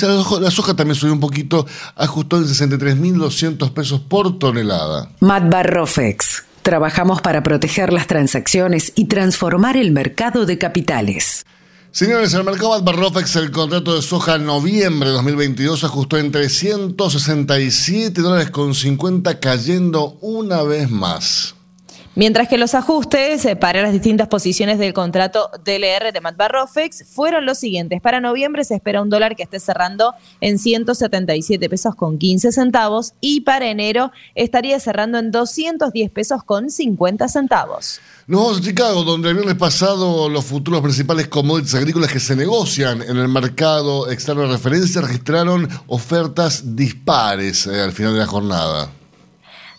[0.41, 5.11] la soja también subió un poquito, ajustó en 63.200 pesos por tonelada.
[5.19, 6.45] Matbarrofex.
[6.63, 11.47] Trabajamos para proteger las transacciones y transformar el mercado de capitales.
[11.91, 18.21] Señores, el mercado Barrofex el contrato de soja en noviembre de 2022 ajustó en 367
[18.21, 21.55] dólares con 50 cayendo una vez más.
[22.19, 27.47] Mientras que los ajustes eh, para las distintas posiciones del contrato DLR de Matbarrofex fueron
[27.47, 28.01] los siguientes.
[28.01, 33.13] Para noviembre se espera un dólar que esté cerrando en 177 pesos con 15 centavos
[33.21, 38.01] y para enero estaría cerrando en 210 pesos con 50 centavos.
[38.27, 42.35] Nos vamos a Chicago, donde el viernes pasado los futuros principales commodities agrícolas que se
[42.35, 48.27] negocian en el mercado externo de referencia registraron ofertas dispares eh, al final de la
[48.27, 48.98] jornada.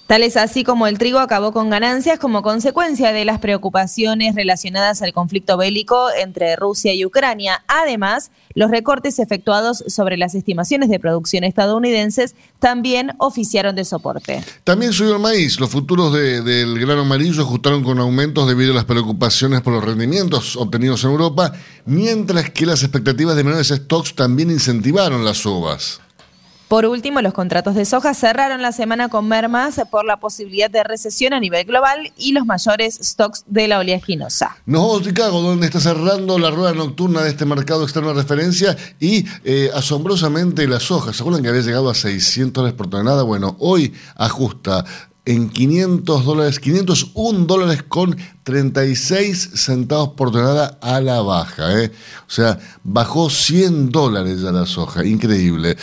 [0.09, 5.03] Tal es así como el trigo acabó con ganancias como consecuencia de las preocupaciones relacionadas
[5.03, 7.63] al conflicto bélico entre Rusia y Ucrania.
[7.67, 14.43] Además, los recortes efectuados sobre las estimaciones de producción estadounidenses también oficiaron de soporte.
[14.63, 15.59] También subió el maíz.
[15.59, 19.85] Los futuros de- del grano amarillo ajustaron con aumentos debido a las preocupaciones por los
[19.85, 21.53] rendimientos obtenidos en Europa,
[21.85, 26.01] mientras que las expectativas de menores stocks también incentivaron las uvas.
[26.69, 30.83] Por último, los contratos de soja cerraron la semana con mermas por la posibilidad de
[30.83, 34.55] recesión a nivel global y los mayores stocks de la oleaginosa.
[34.67, 38.21] Nos vamos a Chicago, donde está cerrando la rueda nocturna de este mercado externo de
[38.21, 41.11] referencia y eh, asombrosamente la soja.
[41.11, 43.23] ¿Se acuerdan que había llegado a 600 dólares por tonelada?
[43.23, 44.85] Bueno, hoy ajusta
[45.25, 48.15] en 500 dólares, 501 dólares con
[48.49, 51.79] 36 centavos por tonelada a la baja.
[51.79, 51.91] ¿eh?
[52.27, 55.77] O sea, bajó 100 dólares ya la soja, increíble.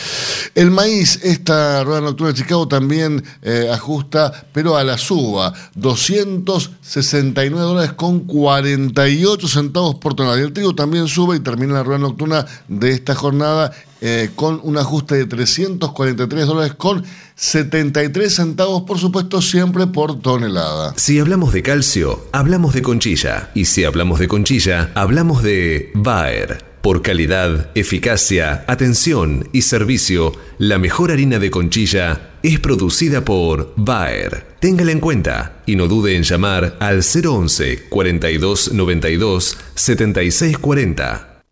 [0.53, 7.65] El maíz, esta rueda nocturna de Chicago también eh, ajusta, pero a la suba, 269
[7.65, 10.41] dólares con 48 centavos por tonelada.
[10.41, 14.59] Y el trigo también sube y termina la rueda nocturna de esta jornada eh, con
[14.61, 17.03] un ajuste de 343 dólares con
[17.35, 20.93] 73 centavos, por supuesto, siempre por tonelada.
[20.97, 23.51] Si hablamos de calcio, hablamos de conchilla.
[23.53, 26.65] Y si hablamos de conchilla, hablamos de Bayer.
[26.81, 34.47] Por calidad, eficacia, atención y servicio, la mejor harina de conchilla es producida por Bayer.
[34.59, 41.43] Téngala en cuenta y no dude en llamar al 011 42 92 76 40.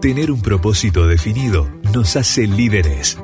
[0.00, 3.18] Tener un propósito definido nos hace líderes.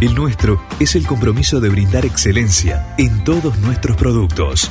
[0.00, 4.70] El nuestro es el compromiso de brindar excelencia en todos nuestros productos.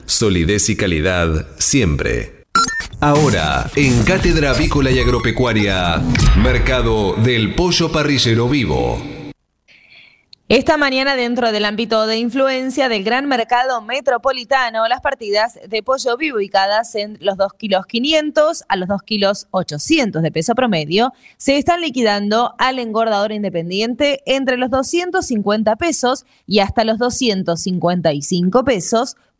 [0.11, 2.43] Solidez y calidad siempre.
[2.99, 6.01] Ahora, en Cátedra Avícola y Agropecuaria,
[6.37, 9.01] Mercado del Pollo Parrillero Vivo.
[10.49, 16.17] Esta mañana, dentro del ámbito de influencia del gran mercado metropolitano, las partidas de pollo
[16.17, 21.13] vivo ubicadas en los 2 kilos 500 a los 2 kilos 800 de peso promedio
[21.37, 29.15] se están liquidando al engordador independiente entre los 250 pesos y hasta los 255 pesos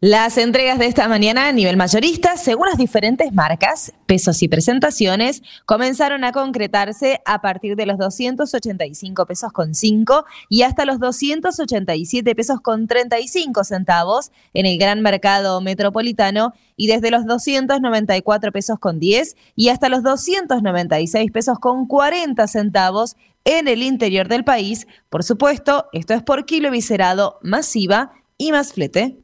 [0.00, 5.42] Las entregas de esta mañana a nivel mayorista, según las diferentes marcas, pesos y presentaciones,
[5.64, 12.34] comenzaron a concretarse a partir de los 285 pesos con 5 y hasta los 287
[12.34, 18.98] pesos con 35 centavos en el gran mercado metropolitano y desde los 294 pesos con
[18.98, 24.86] 10 y hasta los 296 pesos con 40 centavos en el interior del país.
[25.08, 29.23] Por supuesto, esto es por kilo viscerado, masiva y más flete.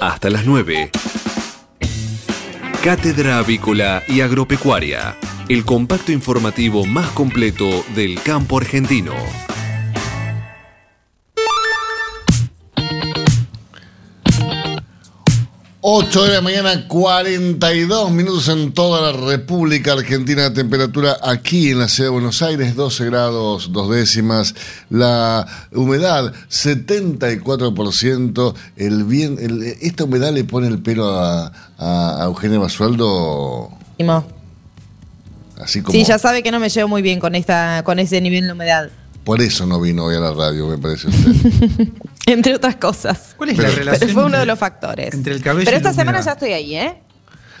[0.00, 0.90] Hasta las 9.
[2.82, 5.16] Cátedra Avícola y Agropecuaria,
[5.48, 9.14] el compacto informativo más completo del campo argentino.
[15.84, 20.54] 8 de la mañana, 42 minutos en toda la República Argentina.
[20.54, 24.54] Temperatura aquí en la ciudad de Buenos Aires, 12 grados, dos décimas.
[24.90, 28.54] La humedad, 74%.
[28.76, 33.70] El bien, el- esta humedad le pone el pelo a, a, a Eugenia Basualdo.
[35.60, 35.92] Así como.
[35.92, 38.52] Sí, ya sabe que no me llevo muy bien con esta, con ese nivel de
[38.52, 38.88] humedad.
[39.24, 41.88] Por eso no vino hoy a la radio, me parece usted.
[42.26, 43.34] Entre otras cosas.
[43.36, 45.12] ¿Cuál es la Pero- relación Pero fue uno de los factores.
[45.14, 46.26] entre el cabello Pero y esta la semana humedad?
[46.26, 47.02] ya estoy ahí, ¿eh?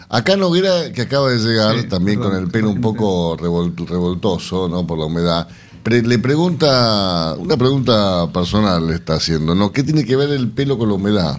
[0.08, 4.86] Acá Noguera, que acaba de llegar, también con el pelo un poco revol- revoltoso, ¿no?
[4.86, 5.48] Por la humedad.
[5.82, 9.72] Pre- le pregunta, una pregunta personal le está haciendo, ¿no?
[9.72, 11.38] ¿Qué tiene que ver el pelo con la humedad?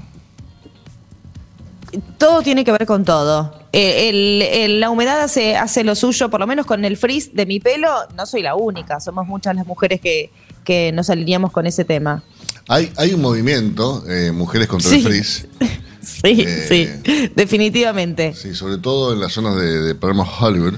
[2.18, 3.60] Todo tiene que ver con todo.
[3.72, 7.34] Eh, el- el- la humedad hace, hace lo suyo, por lo menos con el frizz
[7.34, 10.32] de mi pelo, no soy la única, somos muchas las mujeres que,
[10.64, 12.24] que nos alineamos con ese tema.
[12.68, 14.98] Hay, hay un movimiento, eh, Mujeres contra Sí.
[14.98, 15.46] el Frizz.
[16.04, 18.34] Sí, Eh, sí, definitivamente.
[18.36, 20.74] Sí, sobre todo en las zonas de, de Palermo Hollywood.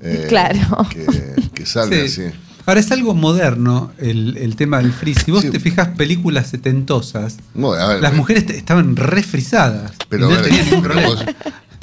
[0.00, 0.58] eh, Claro.
[0.90, 1.04] Que,
[1.54, 2.22] que sale Sí.
[2.22, 2.34] así.
[2.66, 5.18] Ahora es algo moderno el, el tema del frizz.
[5.26, 9.92] Si vos te fijas películas setentosas, No, a ver, las eh, mujeres te- estaban refrizadas.
[10.08, 11.24] Pero, no a ver, tenían ningún pero, problema.
[11.24, 11.34] vos-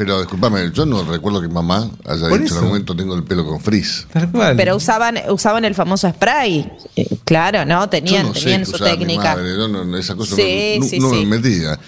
[0.03, 2.55] pero discúlpame, yo no recuerdo que mamá haya Por dicho en eso.
[2.55, 4.07] algún momento tengo el pelo con frizz.
[4.11, 4.55] Tal cual.
[4.57, 6.67] Pero usaban, usaban el famoso spray.
[6.95, 7.87] Eh, claro, ¿no?
[7.87, 9.35] Tenían, yo no sé tenían qué su usaba mi técnica.
[9.35, 11.25] madre, yo no- esa cosa Sí, no, sí, no sí.
[11.25, 11.79] me metía.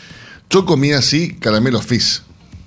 [0.47, 2.21] Yo comía así caramelos fizz.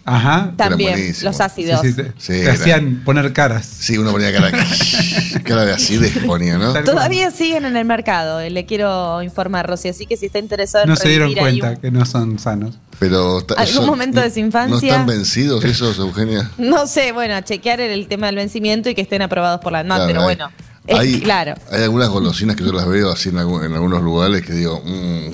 [0.07, 0.53] Ajá.
[0.57, 1.81] También, los ácidos.
[1.83, 3.67] Sí, sí, te, Sí, te era- hacían poner caras.
[3.67, 4.53] Sí, uno ponía cara,
[5.45, 6.73] cara de acidez ponía, ¿no?
[6.85, 10.85] Todavía siguen en el mercado, eh, le quiero informar, Rosy, así que si está interesado
[10.85, 12.79] en No se dieron cuenta que no son sanos.
[12.99, 14.71] Pero ¿Algún momento de no- su infancia?
[14.71, 16.51] ¿No están vencidos esos, Eugenia?
[16.57, 19.99] No sé, bueno, chequear el tema del vencimiento y que estén aprobados por la ANMAT,
[19.99, 20.51] Claro, pero hay- bueno.
[20.87, 24.03] es hay, claro, hay algunas golosinas que yo las veo así en, algún- en algunos
[24.03, 25.31] lugares que digo, mm,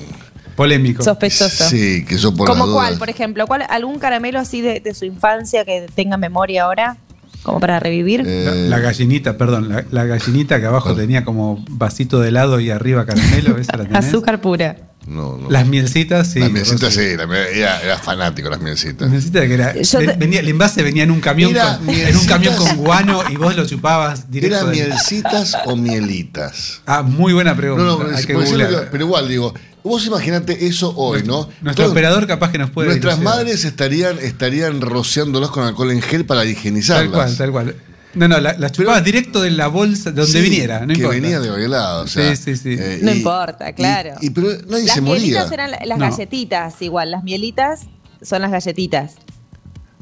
[0.55, 1.03] Polémico.
[1.03, 1.67] sospechoso.
[1.69, 3.47] sí, que yo por ¿Como cuál, por ejemplo?
[3.47, 6.97] ¿Cuál, ¿Algún caramelo así de, de su infancia que tenga memoria ahora?
[7.43, 8.23] Como para revivir.
[8.25, 12.59] Eh, La, la gallinita, perdón, la, la gallinita que abajo tenía como vasito de helado
[12.59, 14.05] y arriba caramelo, esa la tenés.
[14.05, 14.77] Azúcar pura.
[15.05, 15.49] No, no.
[15.49, 16.39] Las mielcitas, sí.
[16.39, 19.01] las mielcitas, sí, era, era fanático las mielcitas.
[19.01, 21.77] Las mielcitas que era, Yo ven- te- venía, el envase venía en un camión Era
[21.77, 24.59] con, en un camión con guano y vos lo chupabas directo.
[24.59, 26.81] ¿Eran del- mielcitas o mielitas?
[26.85, 27.83] Ah, muy buena pregunta.
[27.83, 31.49] No, no, Hay es- que eso pero igual digo, vos imaginate eso hoy, ¿no?
[31.61, 36.01] Nuestro Todos- operador capaz que nos puede Nuestras madres estarían, estarían rociándolos con alcohol en
[36.01, 37.11] gel para Tal higienizarlas.
[37.11, 37.75] cual, tal cual.
[38.15, 40.93] No, no, la- las chupabas directo de la bolsa, de donde Sí, viniera, no que
[40.93, 41.15] importa.
[41.15, 42.03] venía de aquel lado.
[42.03, 42.75] O sea, Sí, sí, sí.
[42.79, 44.11] eh, No y- importa, claro.
[44.21, 45.19] Y, y- pero nadie las se moría.
[45.21, 46.09] mielitas eran la- las No.
[46.11, 47.09] galletitas, igual.
[47.11, 47.81] Las mielitas
[48.21, 49.13] son las galletitas.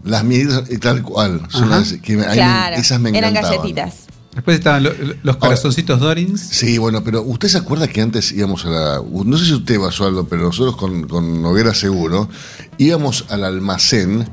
[0.04, 1.42] Las mielitas, eh, tal cual.
[1.50, 4.08] Son las que me- Claro, esas me eran galletitas.
[4.34, 6.40] Después estaban lo- lo- los corazoncitos Dorins.
[6.42, 9.02] Sí, bueno, pero ¿usted se acuerda que antes íbamos a la...
[9.26, 12.30] No sé si usted, Basualdo, pero nosotros con, con Noguera Seguro
[12.78, 14.30] íbamos al almacén,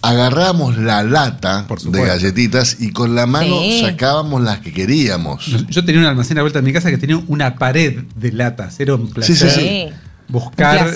[0.00, 3.82] agarrábamos la lata de galletitas y con la mano Sí.
[3.84, 5.44] sacábamos las que queríamos.
[5.68, 8.32] Yo tenía un almacén a la vuelta de mi casa que tenía una pared de
[8.32, 8.80] latas.
[8.80, 9.60] Era un placer Sí, sí, sí.
[9.60, 9.88] Sí.
[10.28, 10.94] buscar.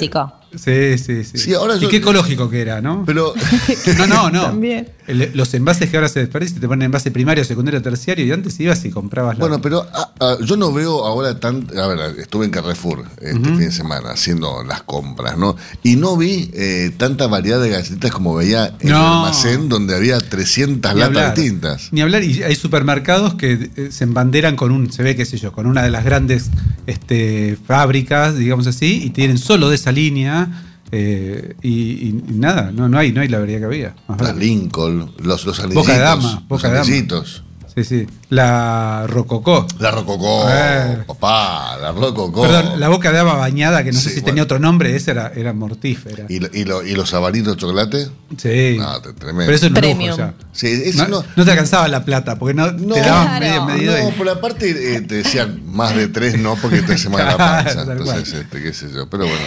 [0.57, 1.39] Sí, sí, sí.
[1.39, 3.05] Sí, ahora y yo- qué ecológico que era, ¿no?
[3.07, 3.33] Pero
[3.99, 4.43] no, no, no.
[4.43, 4.89] También.
[5.07, 8.59] El- los envases que ahora se desperdician te ponen envase primario, secundario, terciario y antes
[8.59, 9.41] ibas y comprabas la.
[9.45, 11.67] Bueno, pero ah, ah, yo no veo ahora tan.
[11.79, 15.57] A ver, estuve en Carrefour este fin de semana haciendo las compras, ¿no?
[15.83, 20.19] Y no vi eh, tanta variedad de galletitas como veía en el almacén donde había
[20.19, 21.93] 300 Ni latas distintas.
[21.93, 25.37] Ni hablar, y hay supermercados que eh, se embanderan con un, se ve, qué sé
[25.39, 26.51] yo, con una de las grandes
[26.87, 30.46] este, fábricas, digamos así, y tienen solo de esa línea.
[30.93, 33.95] Eh, y, y- y nada, no, no hay, no hay la variedad que había.
[34.09, 34.45] Más Las vale.
[34.45, 35.83] Lincoln, los, los anillitos.
[35.85, 36.81] Boca de dama, los dama.
[36.81, 37.43] anillitos.
[37.75, 38.07] Sí, sí.
[38.31, 39.67] La Rococó.
[39.81, 41.05] La Rococó, Eh.
[41.07, 42.41] papá, la Rococó.
[42.41, 44.25] Perdón, la boca de dama bañada, que no sé si bueno.
[44.29, 46.25] tenía otro nombre, esa era, era mortífera.
[46.31, 48.09] ¿Y, lo- y, lo- y los sabanitos de chocolate?
[48.39, 48.77] Sí.
[48.79, 49.41] No, tremendo.
[49.45, 50.33] Pero eso es un lujo ya.
[50.53, 53.41] Sí, eso No, no, no te alcanzaba la plata, porque no, No, te daban Claro.
[53.45, 53.99] medio medido.
[53.99, 57.29] No, y- por aparte eh, te decían más de tres no porque te se mueve
[57.31, 57.83] la panza.
[57.83, 59.07] Entonces, este, qué sé yo.
[59.11, 59.45] Pero bueno.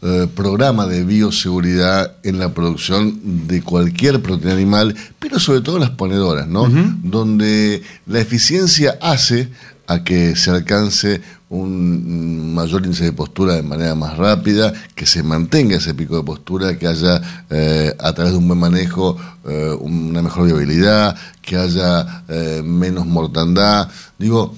[0.02, 5.82] eh, programa de bioseguridad en la producción de cualquier proteína animal, pero sobre todo en
[5.82, 6.68] las ponedoras, ¿no?
[7.02, 9.48] Donde la eficiencia hace
[9.88, 15.22] a que se alcance un mayor índice de postura de manera más rápida, que se
[15.22, 17.20] mantenga ese pico de postura, que haya
[17.50, 19.16] eh, a través de un buen manejo
[19.48, 23.88] eh, una mejor viabilidad, que haya eh, menos mortandad.
[24.18, 24.54] Digo,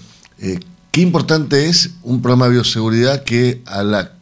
[0.90, 4.12] qué importante es un programa de bioseguridad que a la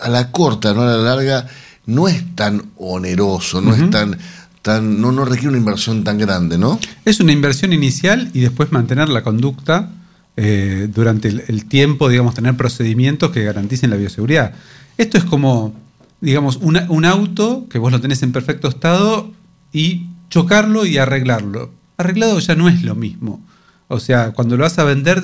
[0.00, 1.46] a la corta, no a la larga,
[1.86, 4.18] no es tan oneroso, no es tan,
[4.62, 6.78] tan, no, no requiere una inversión tan grande, ¿no?
[7.04, 9.90] Es una inversión inicial y después mantener la conducta
[10.36, 14.54] eh, durante el, tiempo, digamos, tener procedimientos que garanticen la bioseguridad.
[14.98, 15.74] Esto es como,
[16.20, 19.30] digamos, un auto que vos lo tenés en perfecto estado
[19.72, 21.70] y chocarlo y arreglarlo.
[21.96, 23.40] Arreglado ya no es lo mismo.
[23.88, 25.22] O sea, cuando lo vas a vender,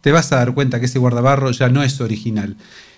[0.00, 2.56] te vas a dar cuenta que ese guardabarro ya no es original.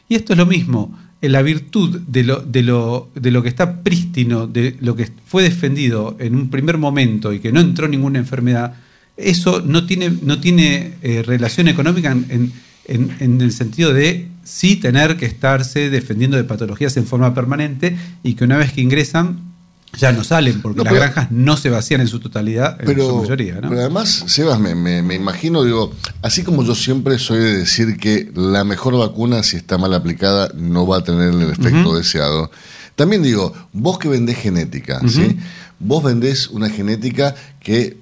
[0.09, 0.99] Y esto es lo mismo.
[1.21, 5.43] La virtud de lo, de, lo, de lo que está prístino, de lo que fue
[5.43, 8.75] defendido en un primer momento y que no entró ninguna enfermedad,
[9.23, 12.53] eso no tiene, no tiene eh, relación económica en,
[12.87, 17.97] en- en- el sentido de sí tener que estarse defendiendo de patologías en forma permanente
[18.23, 19.49] y que una vez que ingresan
[19.99, 23.17] ya no salen, porque No, las granjas no se vacían en su totalidad, en su
[23.23, 23.55] mayoría.
[23.61, 23.69] ¿no?
[23.69, 25.93] pero además, Sebas, me, me- me imagino, digo,
[26.23, 30.53] así como yo siempre soy de decir que la mejor vacuna, si está mal aplicada,
[30.57, 32.51] no va a tener el efecto deseado.
[32.95, 35.01] También digo, vos que vendés genética.
[35.09, 35.37] ¿sí?
[35.81, 37.99] Vos vendés una genética que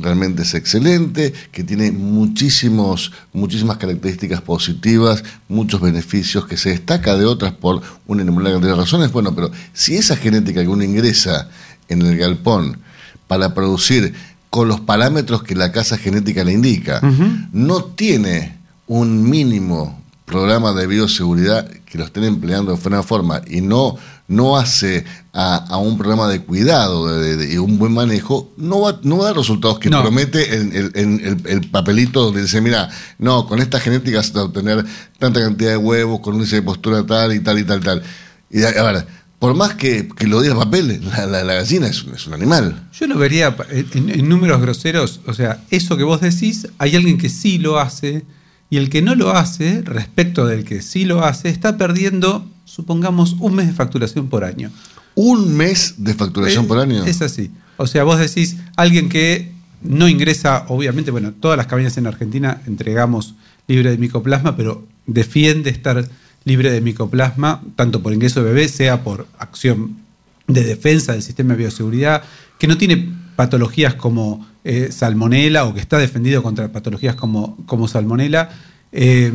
[0.00, 7.24] realmente es excelente, que tiene muchísimos, muchísimas características positivas, muchos beneficios, que se destaca de
[7.24, 9.12] otras por una enorme cantidad de razones.
[9.12, 11.48] Bueno, pero si esa genética que uno ingresa
[11.88, 12.78] en el galpón
[13.26, 14.14] para producir
[14.50, 17.00] con los parámetros que la casa genética le indica,
[17.52, 23.60] no tiene un mínimo programa de bioseguridad que lo estén empleando de buena forma y
[23.62, 23.96] no,
[24.28, 28.80] no hace a, a un programa de cuidado de- de- y un buen manejo, no
[28.82, 30.02] va, no va a dar resultados que No.
[30.02, 34.32] promete el, el- el- el- el papelito donde dice, mira, no, con esta genética se
[34.34, 34.84] va a obtener
[35.18, 38.02] tanta cantidad de huevos, con un índice de postura tal y tal y tal, tal.
[38.50, 39.06] Y a, ver,
[39.38, 42.26] por más que, que lo diga el papel, la, la- la gallina es, un- es
[42.26, 42.88] un animal.
[43.00, 47.16] Yo lo vería en, en números groseros, o sea, eso que vos decís, hay alguien
[47.16, 48.24] que sí lo hace
[48.70, 53.36] y el que no lo hace, respecto del que sí lo hace, está perdiendo, supongamos,
[53.40, 54.70] un mes de facturación por año.
[55.14, 57.04] ¿Un mes de facturación por año?
[57.04, 57.50] Es así.
[57.76, 59.52] O sea, vos decís, alguien que
[59.82, 63.34] no ingresa, obviamente, bueno, todas las cabañas en Argentina entregamos
[63.66, 66.08] libre de micoplasma, pero defiende estar
[66.44, 69.98] libre de micoplasma, tanto por ingreso de bebé, sea por acción
[70.46, 72.22] de defensa del sistema de bioseguridad,
[72.58, 77.86] que no tiene patologías como eh, salmonela o que está defendido contra patologías como, como
[77.86, 78.50] salmonela.
[78.90, 79.30] eh,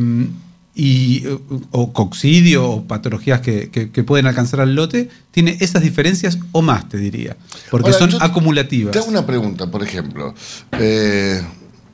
[0.76, 1.22] y,
[1.70, 6.62] o coccidio o patologías que, que- que pueden alcanzar al lote, tiene esas diferencias o
[6.62, 7.36] más, te diría,
[7.70, 8.90] porque Ahora, son acumulativas.
[8.92, 10.34] Te hago una pregunta, por ejemplo.
[10.80, 11.40] Eh,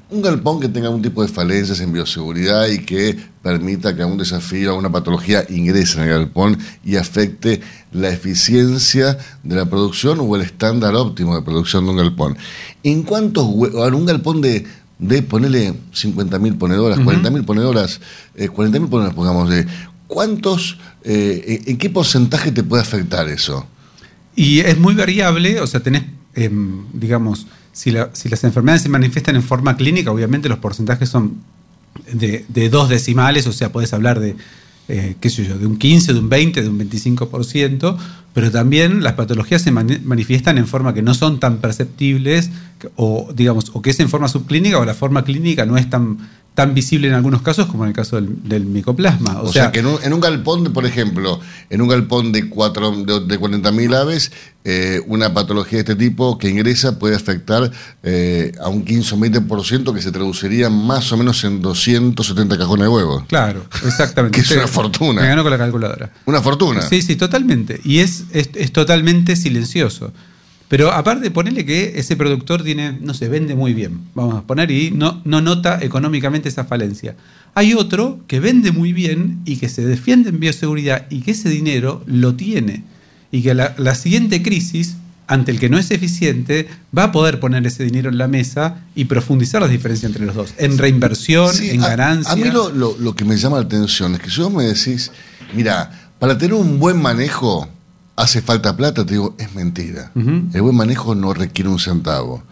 [0.09, 4.17] un galpón que tenga algún tipo de falencias en bioseguridad y que permita que algún
[4.19, 7.61] desafío, alguna patología ingrese en el galpón y afecte
[7.93, 12.37] la eficiencia de la producción o el estándar óptimo de producción de un galpón.
[12.83, 14.65] ¿En cuántos un galpón de,
[14.99, 17.11] de ponerle 50.000 ponedoras, Ujú.
[17.11, 18.01] 40.000 ponedoras,
[18.37, 19.67] eh, 40.000 ponedoras, pongamos, de
[20.07, 23.67] ¿cuántos, eh, en- qué porcentaje te puede afectar eso?
[24.37, 28.89] Y es muy variable, o sea, tenés, em, digamos, si, la- si las enfermedades se
[28.89, 31.39] manifiestan en forma clínica, obviamente los porcentajes son
[32.13, 34.37] de, de dos decimales, o sea, podés hablar de,
[34.91, 37.97] eh, qué sé yo, de un 15, de un 20, de un 25%,
[38.35, 42.51] pero también las patologías se mani- manifiestan en forma que no son tan perceptibles,
[42.97, 46.19] o digamos, o que es en forma subclínica, o la forma clínica no es tan,
[46.55, 49.41] tan visible en algunos casos como en el caso del, del micoplasma.
[49.41, 51.41] O, sea, que en un, en un galpón, de, por ejemplo,
[51.71, 54.33] en un galpón de, cuatro, de, de 40.000 aves,
[54.65, 57.71] eh, una patología de este tipo que ingresa puede afectar
[58.03, 62.85] eh, a un 15 o 20% que se traduciría más o menos en 270 cajones
[62.85, 63.25] de huevos.
[63.27, 64.37] Claro, exactamente.
[64.37, 65.23] Que es una fortuna.
[65.23, 66.13] Me ganó con la calculadora.
[66.27, 66.83] Una fortuna.
[66.83, 67.81] Sí, sí, totalmente.
[67.85, 70.13] Y es, es, es totalmente silencioso.
[70.71, 74.71] Pero aparte, ponerle que ese productor tiene, no se vende muy bien, vamos a poner,
[74.71, 77.17] y no, no nota económicamente esa falencia.
[77.57, 81.49] Hay otro que vende muy bien y que se defiende en bioseguridad y que ese
[81.49, 82.85] dinero lo tiene.
[83.33, 84.95] Y que la, la siguiente crisis,
[85.27, 88.85] ante el que no es eficiente, va a poder poner ese dinero en la mesa
[88.95, 90.55] y profundizar las diferencias entre los dos.
[90.57, 92.33] En reinversión, Sí, en a- ganancia.
[92.33, 94.65] A, mí lo, lo- lo que me llama la atención es que si vos me
[94.65, 95.11] decís,
[95.53, 95.91] mira,
[96.21, 97.69] para tener un buen manejo
[98.21, 100.13] hace falta plata, te digo, es mentira.
[100.15, 102.43] El buen manejo no requiere un centavo.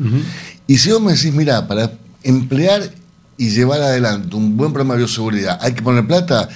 [0.67, 1.93] Y si vos me decís, mira, para
[2.23, 2.91] emplear
[3.37, 6.49] y llevar adelante un buen programa de bioseguridad, ¿hay que poner plata?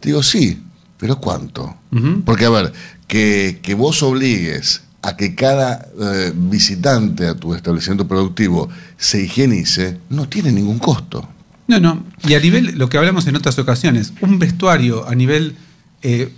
[0.00, 0.62] Te digo, sí,
[0.98, 1.76] pero ¿cuánto?
[2.24, 2.72] Porque, a ver,
[3.06, 9.98] que, que vos obligues a que cada eh, visitante a tu establecimiento productivo se higienice,
[10.10, 11.26] no tiene ningún costo.
[11.68, 12.04] No, no.
[12.26, 15.56] Y a nivel, lo que hablamos en otras ocasiones, un vestuario a nivel
[16.02, 16.32] eh,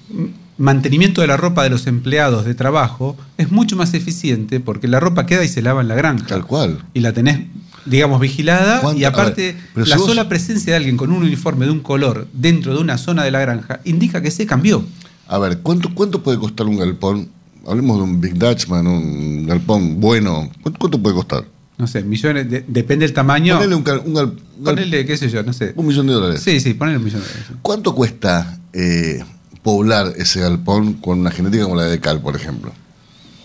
[0.61, 5.01] mantenimiento de la ropa de los empleados de trabajo es mucho más eficiente porque la
[5.01, 6.27] ropa queda y se lava en la granja.
[6.27, 6.85] Tal cual.
[6.95, 7.41] Y la tenés,
[7.87, 9.01] digamos, vigilada ¿Cuánto?
[9.01, 11.81] y aparte ver, la si vos- sola presencia de alguien con un uniforme de un
[11.81, 14.85] color dentro de una zona de la granja indica que se cambió.
[15.29, 17.29] A ver, ¿cuánto, ¿cuánto puede costar un galpón?
[17.67, 20.51] Hablemos de un Big Dutchman, un galpón bueno.
[20.63, 21.45] ¿Cuánto, cuánto puede costar?
[21.79, 23.55] No sé, millones, de- depende del tamaño.
[23.57, 24.27] Ponele un, gal- un gal-
[24.59, 25.73] un gal- Ponele, qué sé yo, no sé.
[25.77, 26.43] un millón de dólares.
[26.43, 27.47] Sí, sí, ponele un millón de dólares.
[27.63, 29.23] ¿Cuánto cuesta eh,
[29.63, 32.73] poblar ese galpón con una genética como la de Cal, por ejemplo?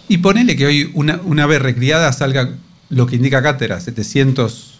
[0.08, 2.52] Y ponele que hoy una, una ave recriada salga
[2.90, 4.80] lo que indica cátedra, 700,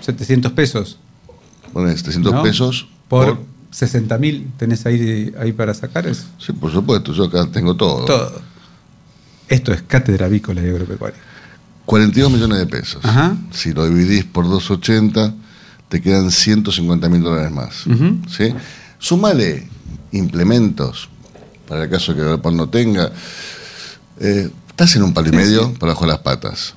[0.00, 0.98] 700 pesos.
[1.72, 2.42] Ponen 700 ¿no?
[2.42, 4.50] pesos por, por- 60 mil.
[4.56, 6.24] ¿Tenés ahí, ahí para sacar eso?
[6.38, 8.04] Sí, por supuesto, yo acá tengo todo.
[8.04, 8.40] Todo.
[9.48, 11.18] Esto es cátedra avícola y agropecuaria.
[11.86, 13.04] 42 millones de pesos.
[13.04, 13.36] Ajá.
[13.50, 15.34] Si lo dividís por 280,
[15.88, 17.86] te quedan 150 mil dólares más.
[17.88, 18.18] Ujú.
[18.28, 18.54] ¿sí?
[19.00, 19.68] Sumale
[20.12, 21.08] implementos,
[21.68, 23.10] para el caso que el galpón no tenga.
[24.20, 26.74] Eh, estás en un palo y medio para bajo las patas.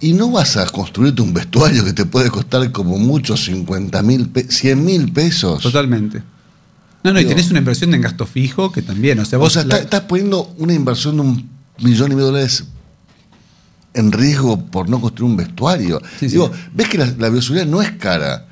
[0.00, 4.30] Y no vas a construirte un vestuario que te puede costar como mucho 50 mil,
[4.48, 5.62] 100 mil pesos.
[5.62, 6.22] Totalmente.
[7.02, 9.52] No, no, y tenés una inversión en gasto fijo que también, o sea, O vos
[9.54, 11.48] sea, la- está- estás poniendo una inversión de un
[11.80, 12.64] millón y medio de dólares
[13.94, 16.00] en riesgo por no construir un vestuario.
[16.20, 16.32] Sí, sí.
[16.32, 18.47] Digo, ves que la, la bioseguridad no es cara.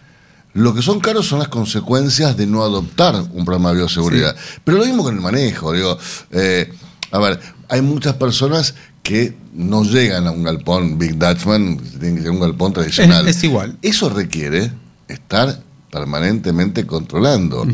[0.56, 4.34] Lo que son caros son las consecuencias de no adoptar un programa de bioseguridad.
[4.64, 5.72] Pero lo mismo con el manejo.
[5.72, 5.98] Digo,
[6.32, 6.72] eh,
[7.10, 7.38] a ver,
[7.68, 12.40] hay muchas personas que no llegan a un galpón Big Dutchman, tienen que ser un
[12.40, 13.28] galpón tradicional.
[13.28, 13.76] Es- es igual.
[13.82, 14.72] Eso requiere
[15.08, 17.66] estar permanentemente controlando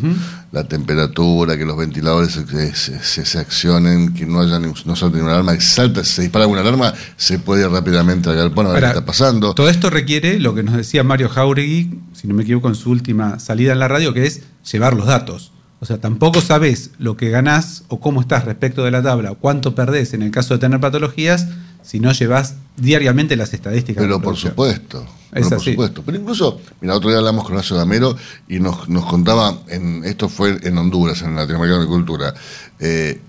[0.52, 5.16] la temperatura, que los ventiladores se, se- se- se accionen, que no haya no salte
[5.18, 8.70] ni una alarma, salta, se dispara alguna alarma, se puede ir rápidamente al galpón a
[8.70, 9.54] ver Ahora, qué está pasando.
[9.54, 12.90] Todo esto requiere lo que nos decía Mario Jauregui, si no me equivoco, en su
[12.90, 15.52] última salida en la radio, que es llevar los datos.
[15.80, 19.34] O sea, tampoco sabes lo que ganás o cómo estás respecto de la tabla o
[19.38, 21.48] cuánto perdés en el caso de tener patologías
[21.82, 24.02] si no llevas diariamente las estadísticas.
[24.02, 25.70] Pero por supuesto, Es pero por así.
[25.72, 26.02] supuesto.
[26.04, 28.16] Pero incluso, mira, otro día hablamos con Horacio Gamero
[28.48, 32.34] y nos, nos contaba, en, esto fue en Honduras, en Latinoamérica de Cultura,
[32.80, 33.20] eh,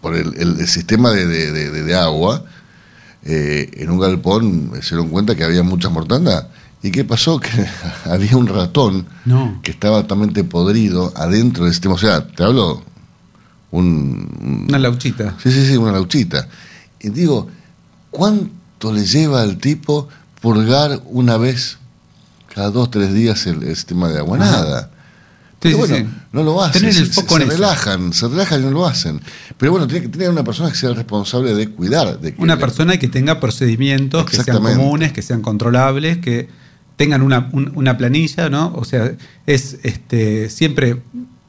[0.00, 2.44] por el, el- el sistema de, de- de- de- de agua,
[3.22, 6.48] eh, en un galpón se dieron cuenta que había mucha mortandad.
[6.82, 7.38] ¿Y qué pasó?
[7.40, 7.50] Que
[8.10, 9.60] había un ratón No.
[9.62, 11.94] que estaba totalmente podrido adentro del sistema.
[11.94, 12.82] O sea, te hablo
[13.70, 15.36] un, Una lauchita.
[15.42, 16.48] Sí, sí, sí, una lauchita.
[17.00, 17.48] Y digo,
[18.10, 20.08] ¿cuánto le lleva al tipo
[20.40, 21.78] purgar una vez
[22.54, 24.38] cada dos, tres días el, el sistema de agua?
[24.38, 24.50] Ajá.
[24.50, 24.90] Nada.
[25.60, 26.06] Pero sí, bueno, sí.
[26.32, 26.80] no lo hacen.
[26.80, 27.50] Tener el se, foco se en eso.
[27.58, 29.20] relajan, se relajan y no lo hacen.
[29.58, 32.18] Pero bueno, tiene que tener una persona que sea responsable de cuidar.
[32.18, 36.48] De que Una le- persona que tenga procedimientos que sean comunes, que sean controlables, que
[36.96, 38.72] tengan una, un- una planilla, ¿no?
[38.74, 39.12] O sea,
[39.46, 41.02] es este siempre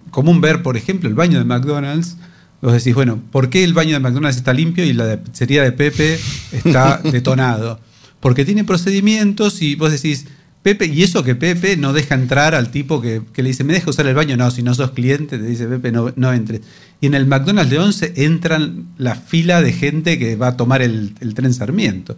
[0.10, 2.18] común ver, por ejemplo, el baño de McDonald's.
[2.62, 5.64] Vos decís, bueno, ¿por qué el baño de McDonald's está limpio y la de pizzería
[5.64, 6.20] de Pepe
[6.52, 7.80] está detonado?
[8.20, 10.28] Porque tiene procedimientos y vos decís,
[10.62, 13.74] Pepe, y eso que Pepe no deja entrar al tipo que, que le dice, ¿me
[13.74, 14.38] deja usar el baño?
[14.38, 16.62] No, si no sos cliente, te dice Pepe, no, no entres.
[17.00, 20.84] Y en el McDonald's de 11 entran la fila de gente que va a tomar
[20.84, 22.16] el, el tren Sarmiento.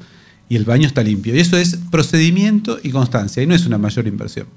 [0.49, 1.33] Y el baño está limpio.
[1.33, 3.41] Y eso es procedimiento y constancia.
[3.41, 4.47] Y no es una mayor inversión.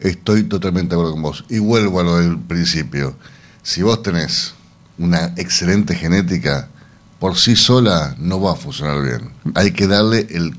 [0.00, 1.44] Estoy totalmente de acuerdo con vos.
[1.48, 3.16] Y vuelvo a lo del principio.
[3.62, 4.54] Si vos tenés
[4.98, 6.68] una excelente genética,
[7.18, 9.30] por sí sola no va a funcionar bien.
[9.54, 10.54] Hay que darle el,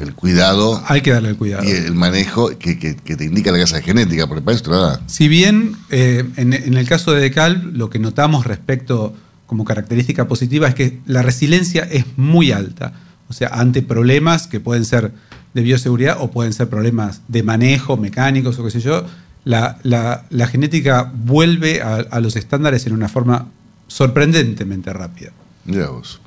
[0.00, 1.64] el cuidado Hay que darle el cuidado.
[1.64, 4.64] y el manejo que, que- que te indica la casa de genética, porque para eso
[4.64, 5.00] te lo da.
[5.06, 9.14] Si bien eh, en, en el caso de Decal, lo que notamos respecto
[9.46, 12.92] como característica positiva es que la resiliencia es muy alta.
[13.28, 15.12] O sea, ante problemas que pueden ser
[15.54, 19.04] de bioseguridad o pueden ser problemas de manejo, mecánicos o qué sé yo,
[19.44, 23.48] la, la- la genética vuelve a, a los estándares en una forma
[23.86, 25.32] sorprendentemente rápida.
[25.64, 26.20] Vos.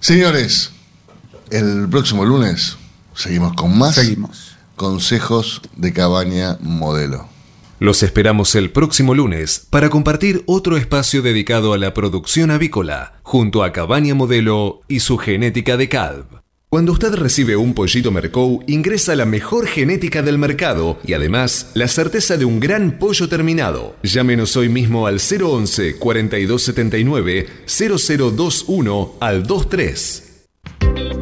[0.00, 0.72] Señores,
[1.50, 2.76] el próximo lunes
[3.14, 4.56] seguimos con más Seguimos.
[4.76, 7.28] consejos de cabaña modelo.
[7.80, 13.64] Los esperamos el próximo lunes para compartir otro espacio dedicado a la producción avícola, junto
[13.64, 16.43] a Cabaña Modelo y su genética de CALV.
[16.74, 21.86] Cuando usted recibe un pollito Mercou, ingresa la mejor genética del mercado y además la
[21.86, 23.94] certeza de un gran pollo terminado.
[24.02, 30.24] Llámenos hoy mismo al 011 4279 0021 al 23.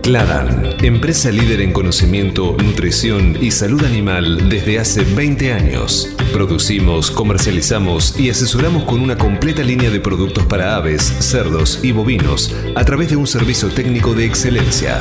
[0.02, 6.12] Cladan, empresa líder en conocimiento, nutrición y salud animal desde hace 20 años.
[6.32, 12.52] Producimos, comercializamos y asesoramos con una completa línea de productos para aves, cerdos y bovinos
[12.74, 15.00] a través de un servicio técnico de excelencia.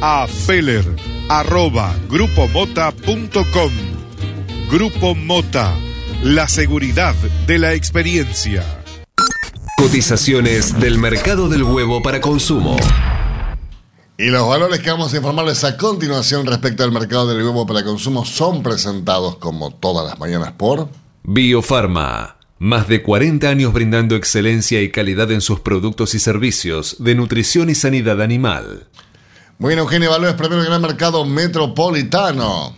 [0.00, 0.84] a feller
[1.28, 3.72] arroba grupomota.com.
[4.70, 5.74] Grupo Mota,
[6.22, 7.14] la seguridad
[7.46, 8.64] de la experiencia.
[9.78, 12.76] Cotizaciones del mercado del huevo para consumo.
[14.18, 17.84] Y los valores que vamos a informarles a continuación respecto al mercado del huevo para
[17.84, 20.88] consumo son presentados como todas las mañanas por
[21.22, 22.36] Biofarma.
[22.58, 27.68] Más de 40 años brindando excelencia y calidad en sus productos y servicios de nutrición
[27.68, 28.86] y sanidad animal.
[29.58, 32.76] Bueno, Eugenio Valores, primero gran mercado metropolitano.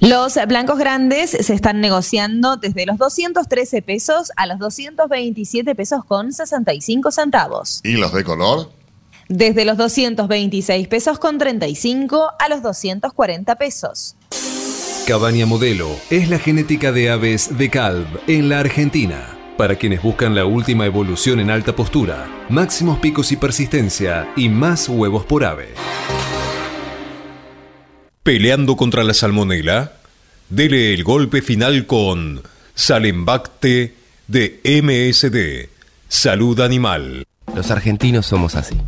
[0.00, 6.32] Los blancos grandes se están negociando desde los 213 pesos a los 227 pesos con
[6.32, 7.80] 65 centavos.
[7.84, 8.70] ¿Y los de color?
[9.28, 14.16] Desde los 226 pesos con 35 a los 240 pesos.
[15.06, 19.26] Cabaña Modelo es la genética de aves de Calv en la Argentina.
[19.58, 24.88] Para quienes buscan la última evolución en alta postura, máximos picos y persistencia y más
[24.88, 25.68] huevos por ave.
[28.24, 29.92] Peleando contra la salmonela,
[30.48, 32.40] dele el golpe final con
[32.74, 33.96] Salembacte
[34.28, 35.68] de MSD,
[36.08, 37.26] Salud Animal.
[37.54, 38.80] Los argentinos somos así.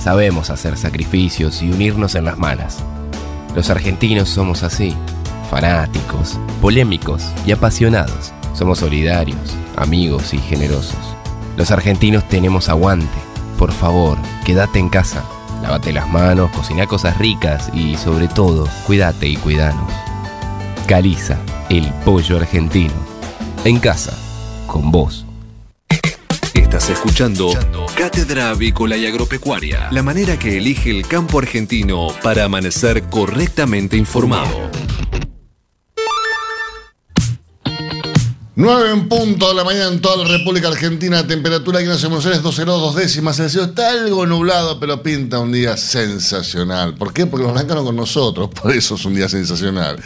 [0.00, 2.78] Sabemos hacer sacrificios y unirnos en las malas.
[3.56, 4.94] Los argentinos somos así,
[5.50, 8.32] fanáticos, polémicos y apasionados.
[8.54, 11.16] Somos solidarios, amigos y generosos.
[11.56, 13.18] Los argentinos tenemos aguante.
[13.58, 15.24] Por favor, quédate en casa.
[15.62, 19.90] Lávate las manos, cocina cosas ricas y sobre todo, cuídate y cuidanos.
[20.86, 21.38] Caliza,
[21.68, 22.94] el pollo argentino.
[23.64, 24.16] En casa,
[24.66, 25.24] con vos.
[26.54, 27.50] Estás escuchando
[27.96, 34.70] Cátedra Avícola y Agropecuaria, la manera que elige el campo argentino para amanecer correctamente informado.
[38.58, 42.26] 9 en punto de la mañana en toda la República Argentina, temperatura aquí en Buenos
[42.26, 46.94] Aires 2 dos décimas, el cielo está algo nublado, pero pinta un día sensacional.
[46.94, 47.26] ¿Por qué?
[47.26, 50.02] Porque los arrancaron con nosotros, por eso es un día sensacional.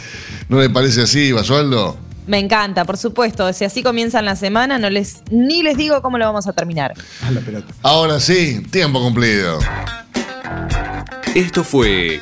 [0.49, 1.97] ¿No le parece así, Basualdo?
[2.27, 3.51] Me encanta, por supuesto.
[3.53, 6.93] Si así comienzan la semana, no les, ni les digo cómo lo vamos a terminar.
[7.81, 9.57] Ahora sí, tiempo cumplido.
[11.33, 12.21] Esto fue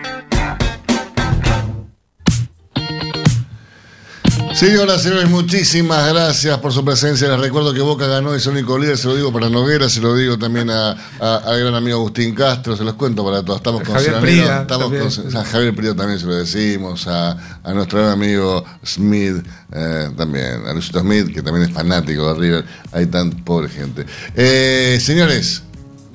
[4.61, 7.27] Señoras y señores, muchísimas gracias por su presencia.
[7.29, 9.89] Les recuerdo que Boca ganó y es el único líder, se lo digo para Noguera,
[9.89, 13.41] se lo digo también a, a- al gran amigo Agustín Castro, se los cuento para
[13.43, 13.57] todos.
[13.57, 14.91] Estamos con Javier Prida estamos
[15.25, 19.43] con a Javier Prida también se lo decimos, a, a nuestro gran amigo Smith
[19.73, 22.65] eh, también, a Luisito Smith, que también es fanático de River.
[22.91, 24.05] Hay tan pobre gente.
[24.35, 25.63] Eh, señores,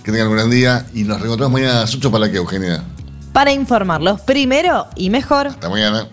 [0.05, 2.81] que tengan un gran día y nos reencontramos mañana a las 8 para que Eugenia.
[3.33, 5.49] Para informarlos primero y mejor.
[5.49, 6.07] Hasta mañana.